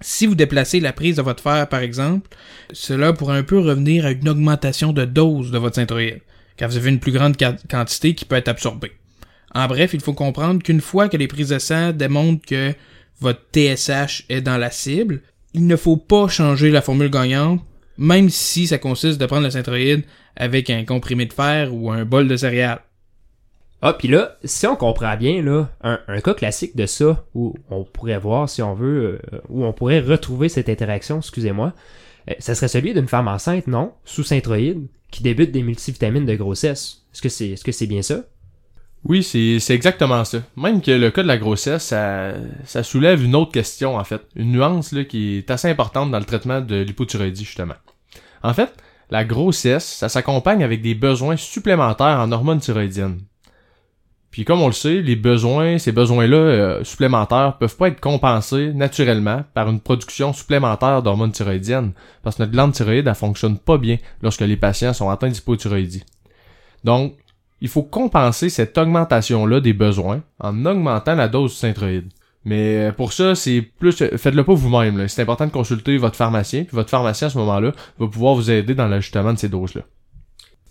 Si 0.00 0.26
vous 0.26 0.36
déplacez 0.36 0.78
la 0.78 0.92
prise 0.92 1.16
de 1.16 1.22
votre 1.22 1.42
fer, 1.42 1.68
par 1.68 1.80
exemple, 1.80 2.28
cela 2.72 3.12
pourrait 3.12 3.38
un 3.38 3.42
peu 3.42 3.58
revenir 3.58 4.06
à 4.06 4.12
une 4.12 4.28
augmentation 4.28 4.92
de 4.92 5.04
dose 5.04 5.50
de 5.50 5.58
votre 5.58 5.74
synthroïde, 5.74 6.20
car 6.56 6.68
vous 6.68 6.76
avez 6.76 6.90
une 6.90 7.00
plus 7.00 7.12
grande 7.12 7.36
quantité 7.68 8.14
qui 8.14 8.24
peut 8.24 8.36
être 8.36 8.48
absorbée. 8.48 8.92
En 9.52 9.66
bref, 9.66 9.92
il 9.92 10.00
faut 10.00 10.12
comprendre 10.12 10.62
qu'une 10.62 10.80
fois 10.80 11.08
que 11.08 11.16
les 11.16 11.26
prises 11.26 11.48
de 11.48 11.58
sang 11.58 11.90
démontrent 11.90 12.46
que 12.46 12.74
votre 13.18 13.40
TSH 13.52 14.26
est 14.28 14.42
dans 14.42 14.58
la 14.58 14.70
cible, 14.70 15.22
il 15.56 15.66
ne 15.66 15.74
faut 15.76 15.96
pas 15.96 16.28
changer 16.28 16.70
la 16.70 16.82
formule 16.82 17.10
gagnante 17.10 17.60
même 17.98 18.28
si 18.28 18.66
ça 18.66 18.78
consiste 18.78 19.20
de 19.20 19.26
prendre 19.26 19.44
le 19.44 19.50
synthroïde 19.50 20.04
avec 20.36 20.70
un 20.70 20.84
comprimé 20.84 21.26
de 21.26 21.32
fer 21.32 21.74
ou 21.74 21.90
un 21.90 22.04
bol 22.04 22.28
de 22.28 22.36
céréales. 22.36 22.80
Ah, 23.82 23.92
puis 23.92 24.08
là, 24.08 24.36
si 24.44 24.66
on 24.66 24.76
comprend 24.76 25.16
bien, 25.16 25.42
là, 25.42 25.68
un, 25.82 26.20
cas 26.20 26.34
classique 26.34 26.76
de 26.76 26.86
ça, 26.86 27.24
où 27.34 27.54
on 27.70 27.84
pourrait 27.84 28.18
voir, 28.18 28.48
si 28.48 28.62
on 28.62 28.74
veut, 28.74 29.20
euh, 29.32 29.38
où 29.48 29.64
on 29.64 29.72
pourrait 29.72 30.00
retrouver 30.00 30.48
cette 30.48 30.68
interaction, 30.68 31.18
excusez-moi, 31.18 31.74
euh, 32.30 32.34
ça 32.38 32.54
serait 32.54 32.68
celui 32.68 32.94
d'une 32.94 33.06
femme 33.06 33.28
enceinte, 33.28 33.66
non, 33.66 33.92
sous 34.04 34.24
synthroïde, 34.24 34.88
qui 35.10 35.22
débute 35.22 35.52
des 35.52 35.62
multivitamines 35.62 36.26
de 36.26 36.34
grossesse. 36.34 37.06
Est-ce 37.12 37.62
que 37.64 37.72
c'est 37.72 37.86
bien 37.86 38.02
ça? 38.02 38.24
Oui, 39.08 39.22
c'est 39.22 39.70
exactement 39.70 40.24
ça. 40.24 40.38
Même 40.56 40.82
que 40.82 40.90
le 40.90 41.10
cas 41.12 41.22
de 41.22 41.28
la 41.28 41.38
grossesse, 41.38 41.84
ça, 41.84 42.32
ça 42.64 42.82
soulève 42.82 43.22
une 43.22 43.36
autre 43.36 43.52
question, 43.52 43.96
en 43.96 44.02
fait. 44.02 44.22
Une 44.34 44.52
nuance 44.52 44.90
là, 44.90 45.04
qui 45.04 45.36
est 45.36 45.50
assez 45.50 45.68
importante 45.68 46.10
dans 46.10 46.18
le 46.18 46.24
traitement 46.24 46.60
de 46.60 46.76
l'hypothyroïdie, 46.76 47.44
justement. 47.44 47.76
En 48.42 48.52
fait, 48.52 48.72
la 49.10 49.24
grossesse, 49.24 49.84
ça 49.84 50.08
s'accompagne 50.08 50.64
avec 50.64 50.82
des 50.82 50.94
besoins 50.94 51.36
supplémentaires 51.36 52.18
en 52.18 52.32
hormones 52.32 52.58
thyroïdiennes. 52.58 53.20
Puis 54.32 54.44
comme 54.44 54.60
on 54.60 54.66
le 54.66 54.72
sait, 54.72 55.00
les 55.00 55.16
besoins, 55.16 55.78
ces 55.78 55.92
besoins-là 55.92 56.36
euh, 56.36 56.84
supplémentaires 56.84 57.56
peuvent 57.58 57.76
pas 57.76 57.88
être 57.88 58.00
compensés 58.00 58.72
naturellement 58.74 59.44
par 59.54 59.70
une 59.70 59.80
production 59.80 60.32
supplémentaire 60.32 61.02
d'hormones 61.02 61.32
thyroïdiennes, 61.32 61.92
parce 62.22 62.36
que 62.36 62.42
notre 62.42 62.52
glande 62.52 62.72
thyroïde, 62.72 63.06
elle 63.06 63.14
fonctionne 63.14 63.56
pas 63.56 63.78
bien 63.78 63.96
lorsque 64.20 64.42
les 64.42 64.56
patients 64.56 64.92
sont 64.92 65.08
atteints 65.08 65.30
d'hypothyroïdie. 65.30 66.04
Donc, 66.84 67.14
il 67.60 67.68
faut 67.68 67.82
compenser 67.82 68.48
cette 68.48 68.76
augmentation-là 68.76 69.60
des 69.60 69.72
besoins 69.72 70.22
en 70.40 70.64
augmentant 70.66 71.14
la 71.14 71.28
dose 71.28 71.52
de 71.52 71.56
synthroïde. 71.56 72.08
Mais 72.44 72.88
euh, 72.88 72.92
pour 72.92 73.12
ça, 73.12 73.34
c'est 73.34 73.60
plus 73.60 74.00
euh, 74.02 74.16
faites-le 74.16 74.44
pas 74.44 74.54
vous-même. 74.54 75.08
C'est 75.08 75.22
important 75.22 75.46
de 75.46 75.50
consulter 75.50 75.96
votre 75.96 76.16
pharmacien, 76.16 76.62
puis 76.64 76.76
votre 76.76 76.90
pharmacien 76.90 77.26
à 77.26 77.30
ce 77.30 77.38
moment-là 77.38 77.72
va 77.98 78.06
pouvoir 78.06 78.34
vous 78.34 78.50
aider 78.50 78.74
dans 78.74 78.86
l'ajustement 78.86 79.32
de 79.32 79.38
ces 79.38 79.48
doses-là. 79.48 79.82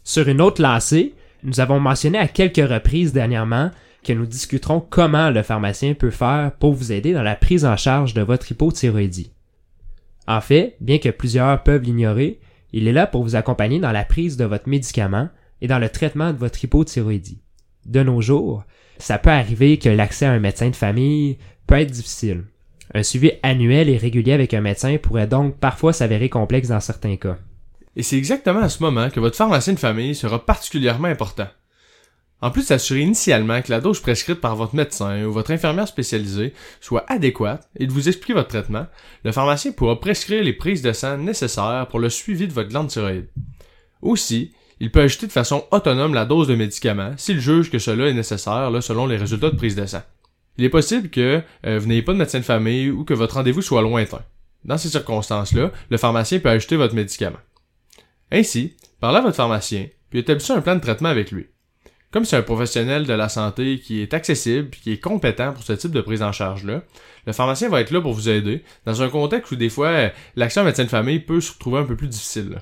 Sur 0.04 0.30
une 0.30 0.40
autre 0.40 0.62
lancée, 0.62 1.16
nous 1.44 1.60
avons 1.60 1.80
mentionné 1.80 2.18
à 2.18 2.28
quelques 2.28 2.70
reprises 2.70 3.12
dernièrement 3.12 3.72
que 4.06 4.14
nous 4.14 4.26
discuterons 4.26 4.80
comment 4.80 5.32
le 5.32 5.44
pharmacien 5.44 5.96
peut 5.96 6.12
faire 6.12 6.52
pour 6.60 6.74
vous 6.74 6.92
aider 6.94 7.12
dans 7.12 7.24
la 7.24 7.36
prise 7.36 7.66
en 7.66 7.76
charge 7.76 8.14
de 8.14 8.22
votre 8.22 8.50
hypothyroïdie. 8.52 9.34
En 10.28 10.42
fait, 10.42 10.78
bien 10.80 11.00
que 11.00 11.10
plusieurs 11.10 11.62
peuvent 11.64 11.84
l'ignorer, 11.84 12.40
il 12.72 12.88
est 12.88 12.94
là 12.94 13.08
pour 13.08 13.24
vous 13.24 13.36
accompagner 13.36 13.80
dans 13.80 13.92
la 13.92 14.06
prise 14.06 14.38
de 14.38 14.46
votre 14.46 14.70
médicament 14.70 15.30
et 15.62 15.68
dans 15.68 15.80
le 15.80 15.90
traitement 15.90 16.34
de 16.34 16.38
votre 16.38 16.64
hypothyroïdie. 16.64 17.42
De 17.86 18.04
nos 18.04 18.22
jours, 18.22 18.64
ça 18.98 19.18
peut 19.18 19.30
arriver 19.30 19.78
que 19.78 19.90
l'accès 19.90 20.26
à 20.26 20.32
un 20.32 20.40
médecin 20.40 20.70
de 20.70 20.76
famille 20.76 21.38
peut 21.68 21.80
être 21.80 21.92
difficile. 21.92 22.46
Un 22.94 23.04
suivi 23.04 23.32
annuel 23.44 23.90
et 23.90 23.98
régulier 23.98 24.34
avec 24.34 24.54
un 24.54 24.62
médecin 24.62 24.98
pourrait 24.98 25.28
donc 25.28 25.58
parfois 25.58 25.94
s'avérer 25.94 26.30
complexe 26.30 26.70
dans 26.70 26.80
certains 26.80 27.18
cas. 27.18 27.38
Et 27.96 28.04
c'est 28.04 28.18
exactement 28.18 28.62
à 28.62 28.70
ce 28.70 28.84
moment 28.84 29.10
que 29.10 29.20
votre 29.20 29.38
pharmacien 29.38 29.74
de 29.74 29.80
famille 29.80 30.16
sera 30.16 30.46
particulièrement 30.46 31.08
important. 31.08 31.48
En 32.42 32.52
plus 32.52 32.68
d'assurer 32.68 33.00
initialement 33.00 33.62
que 33.62 33.72
la 33.72 33.80
dose 33.80 34.02
prescrite 34.02 34.42
par 34.42 34.56
votre 34.56 34.76
médecin 34.76 35.24
ou 35.24 35.32
votre 35.32 35.52
infirmière 35.52 35.88
spécialisée 35.88 36.54
soit 36.82 37.06
adéquate 37.08 37.70
et 37.78 37.88
de 37.88 37.92
vous 37.92 38.08
expliquer 38.08 38.34
votre 38.34 38.50
traitement, 38.50 38.86
le 39.24 39.32
pharmacien 39.32 39.72
pourra 39.72 40.00
prescrire 40.00 40.44
les 40.44 40.54
prises 40.54 40.82
de 40.82 40.92
sang 40.92 41.18
nécessaires 41.18 41.88
pour 41.90 42.00
le 42.00 42.10
suivi 42.10 42.48
de 42.48 42.54
votre 42.54 42.70
glande 42.70 42.90
thyroïde. 42.90 43.30
Aussi, 44.02 44.54
il 44.80 44.92
peut 44.92 45.02
ajouter 45.02 45.28
de 45.28 45.32
façon 45.32 45.66
autonome 45.72 46.14
la 46.14 46.26
dose 46.26 46.48
de 46.48 46.56
médicaments 46.56 47.14
s'il 47.18 47.40
juge 47.40 47.72
que 47.72 47.80
cela 47.80 48.08
est 48.08 48.14
nécessaire 48.14 48.72
selon 48.82 49.08
les 49.08 49.18
résultats 49.18 49.50
de 49.50 49.56
prise 49.56 49.76
de 49.76 49.86
sang. 49.86 50.04
Il 50.58 50.66
est 50.66 50.70
possible 50.70 51.10
que 51.10 51.42
euh, 51.66 51.80
vous 51.80 51.88
n'ayez 51.88 52.02
pas 52.02 52.14
de 52.14 52.18
médecin 52.18 52.40
de 52.40 52.46
famille 52.46 52.90
ou 52.90 53.04
que 53.04 53.14
votre 53.14 53.36
rendez-vous 53.36 53.62
soit 53.62 53.82
lointain. 53.82 54.22
Dans 54.64 54.78
ces 54.78 54.90
circonstances-là, 54.90 55.72
le 55.90 55.98
pharmacien 55.98 56.40
peut 56.40 56.50
ajouter 56.50 56.76
votre 56.76 56.96
médicament. 56.96 57.40
Ainsi, 58.32 58.76
parlez 59.00 59.20
à 59.20 59.22
votre 59.22 59.36
pharmacien, 59.36 59.88
puis 60.10 60.20
établissez 60.20 60.54
un 60.54 60.62
plan 60.62 60.76
de 60.76 60.82
traitement 60.82 61.10
avec 61.10 61.32
lui. 61.32 61.48
Comme 62.12 62.26
c'est 62.26 62.38
un 62.38 62.42
professionnel 62.42 63.06
de 63.06 63.14
la 63.14 63.28
santé 63.28 63.80
qui 63.80 64.02
est 64.02 64.14
accessible 64.14 64.70
et 64.72 64.78
qui 64.78 64.92
est 64.94 65.00
compétent 65.00 65.52
pour 65.52 65.64
ce 65.64 65.74
type 65.74 65.92
de 65.92 66.02
prise 66.02 66.22
en 66.22 66.32
charge-là, 66.32 66.84
le 67.28 67.34
pharmacien 67.34 67.70
va 67.70 67.82
être 67.82 67.92
là 67.92 68.02
pour 68.02 68.14
vous 68.14 68.30
aider 68.30 68.64
dans 68.86 69.02
un 69.02 69.10
contexte 69.10 69.52
où 69.52 69.56
des 69.56 69.70
fois 69.70 69.88
euh, 69.88 70.10
l'action 70.36 70.64
médecin 70.64 70.86
de 70.86 70.90
famille 70.90 71.20
peut 71.20 71.42
se 71.42 71.52
retrouver 71.52 71.80
un 71.80 71.86
peu 71.86 71.98
plus 71.98 72.08
difficile. 72.08 72.62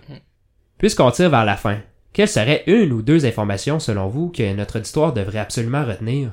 Puisqu'on 0.80 1.12
tire 1.12 1.30
vers 1.30 1.46
la 1.46 1.56
fin, 1.56 1.80
quelles 2.14 2.28
seraient 2.28 2.64
une 2.68 2.94
ou 2.94 3.02
deux 3.02 3.26
informations 3.26 3.80
selon 3.80 4.08
vous 4.08 4.30
que 4.30 4.54
notre 4.54 4.78
auditoire 4.78 5.14
devrait 5.14 5.40
absolument 5.40 5.84
retenir? 5.84 6.32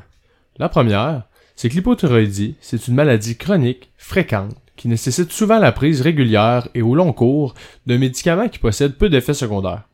La 0.58 0.68
première, 0.68 1.22
c'est 1.56 1.68
que 1.68 1.74
l'hypothyroïdie, 1.74 2.56
c'est 2.60 2.86
une 2.86 2.94
maladie 2.94 3.36
chronique, 3.36 3.90
fréquente, 3.96 4.54
qui 4.76 4.88
nécessite 4.88 5.32
souvent 5.32 5.58
la 5.58 5.72
prise 5.72 6.00
régulière 6.00 6.68
et 6.74 6.82
au 6.82 6.94
long 6.94 7.12
cours 7.12 7.54
de 7.86 7.96
médicaments 7.96 8.48
qui 8.48 8.58
possèdent 8.58 8.96
peu 8.96 9.08
d'effets 9.08 9.34
secondaires. 9.34 9.84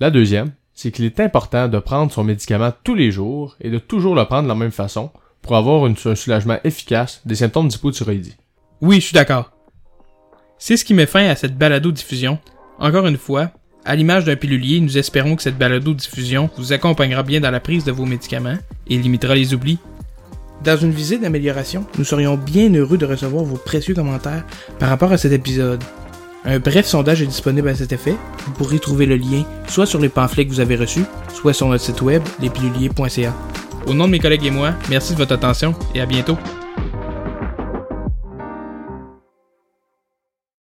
La 0.00 0.10
deuxième, 0.10 0.52
c'est 0.74 0.90
qu'il 0.90 1.04
est 1.04 1.20
important 1.20 1.68
de 1.68 1.78
prendre 1.78 2.10
son 2.10 2.24
médicament 2.24 2.72
tous 2.82 2.94
les 2.94 3.10
jours 3.10 3.56
et 3.60 3.70
de 3.70 3.78
toujours 3.78 4.14
le 4.14 4.24
prendre 4.24 4.44
de 4.44 4.48
la 4.48 4.54
même 4.54 4.70
façon 4.70 5.10
pour 5.42 5.56
avoir 5.56 5.86
une- 5.86 5.96
un 6.04 6.14
soulagement 6.14 6.58
efficace 6.64 7.20
des 7.24 7.36
symptômes 7.36 7.68
d'hypothyroïdie. 7.68 8.36
Oui, 8.80 8.96
je 8.96 9.06
suis 9.06 9.14
d'accord. 9.14 9.52
C'est 10.58 10.76
ce 10.76 10.84
qui 10.84 10.94
met 10.94 11.06
fin 11.06 11.28
à 11.28 11.36
cette 11.36 11.58
balado-diffusion. 11.58 12.38
Encore 12.78 13.06
une 13.06 13.16
fois, 13.16 13.50
à 13.84 13.96
l'image 13.96 14.24
d'un 14.24 14.36
pilulier, 14.36 14.80
nous 14.80 14.98
espérons 14.98 15.36
que 15.36 15.42
cette 15.42 15.58
balado-diffusion 15.58 16.50
vous 16.56 16.72
accompagnera 16.72 17.22
bien 17.22 17.40
dans 17.40 17.50
la 17.50 17.60
prise 17.60 17.84
de 17.84 17.92
vos 17.92 18.06
médicaments 18.06 18.58
et 18.88 18.96
limitera 18.96 19.34
les 19.34 19.54
oublis. 19.54 19.78
Dans 20.64 20.76
une 20.76 20.92
visite 20.92 21.22
d'amélioration, 21.22 21.84
nous 21.98 22.04
serions 22.04 22.36
bien 22.36 22.72
heureux 22.72 22.98
de 22.98 23.06
recevoir 23.06 23.44
vos 23.44 23.56
précieux 23.56 23.94
commentaires 23.94 24.44
par 24.78 24.88
rapport 24.88 25.10
à 25.10 25.18
cet 25.18 25.32
épisode. 25.32 25.82
Un 26.44 26.58
bref 26.58 26.86
sondage 26.86 27.22
est 27.22 27.26
disponible 27.26 27.68
à 27.68 27.74
cet 27.74 27.92
effet. 27.92 28.16
Vous 28.46 28.52
pourrez 28.52 28.78
trouver 28.78 29.06
le 29.06 29.16
lien 29.16 29.44
soit 29.68 29.86
sur 29.86 30.00
les 30.00 30.08
pamphlets 30.08 30.44
que 30.44 30.50
vous 30.50 30.60
avez 30.60 30.76
reçus, 30.76 31.04
soit 31.34 31.52
sur 31.52 31.68
notre 31.68 31.84
site 31.84 32.02
web, 32.02 32.22
lespiluliers.ca. 32.40 33.34
Au 33.86 33.94
nom 33.94 34.06
de 34.06 34.12
mes 34.12 34.20
collègues 34.20 34.46
et 34.46 34.50
moi, 34.50 34.74
merci 34.88 35.12
de 35.14 35.18
votre 35.18 35.34
attention 35.34 35.74
et 35.94 36.00
à 36.00 36.06
bientôt. 36.06 36.38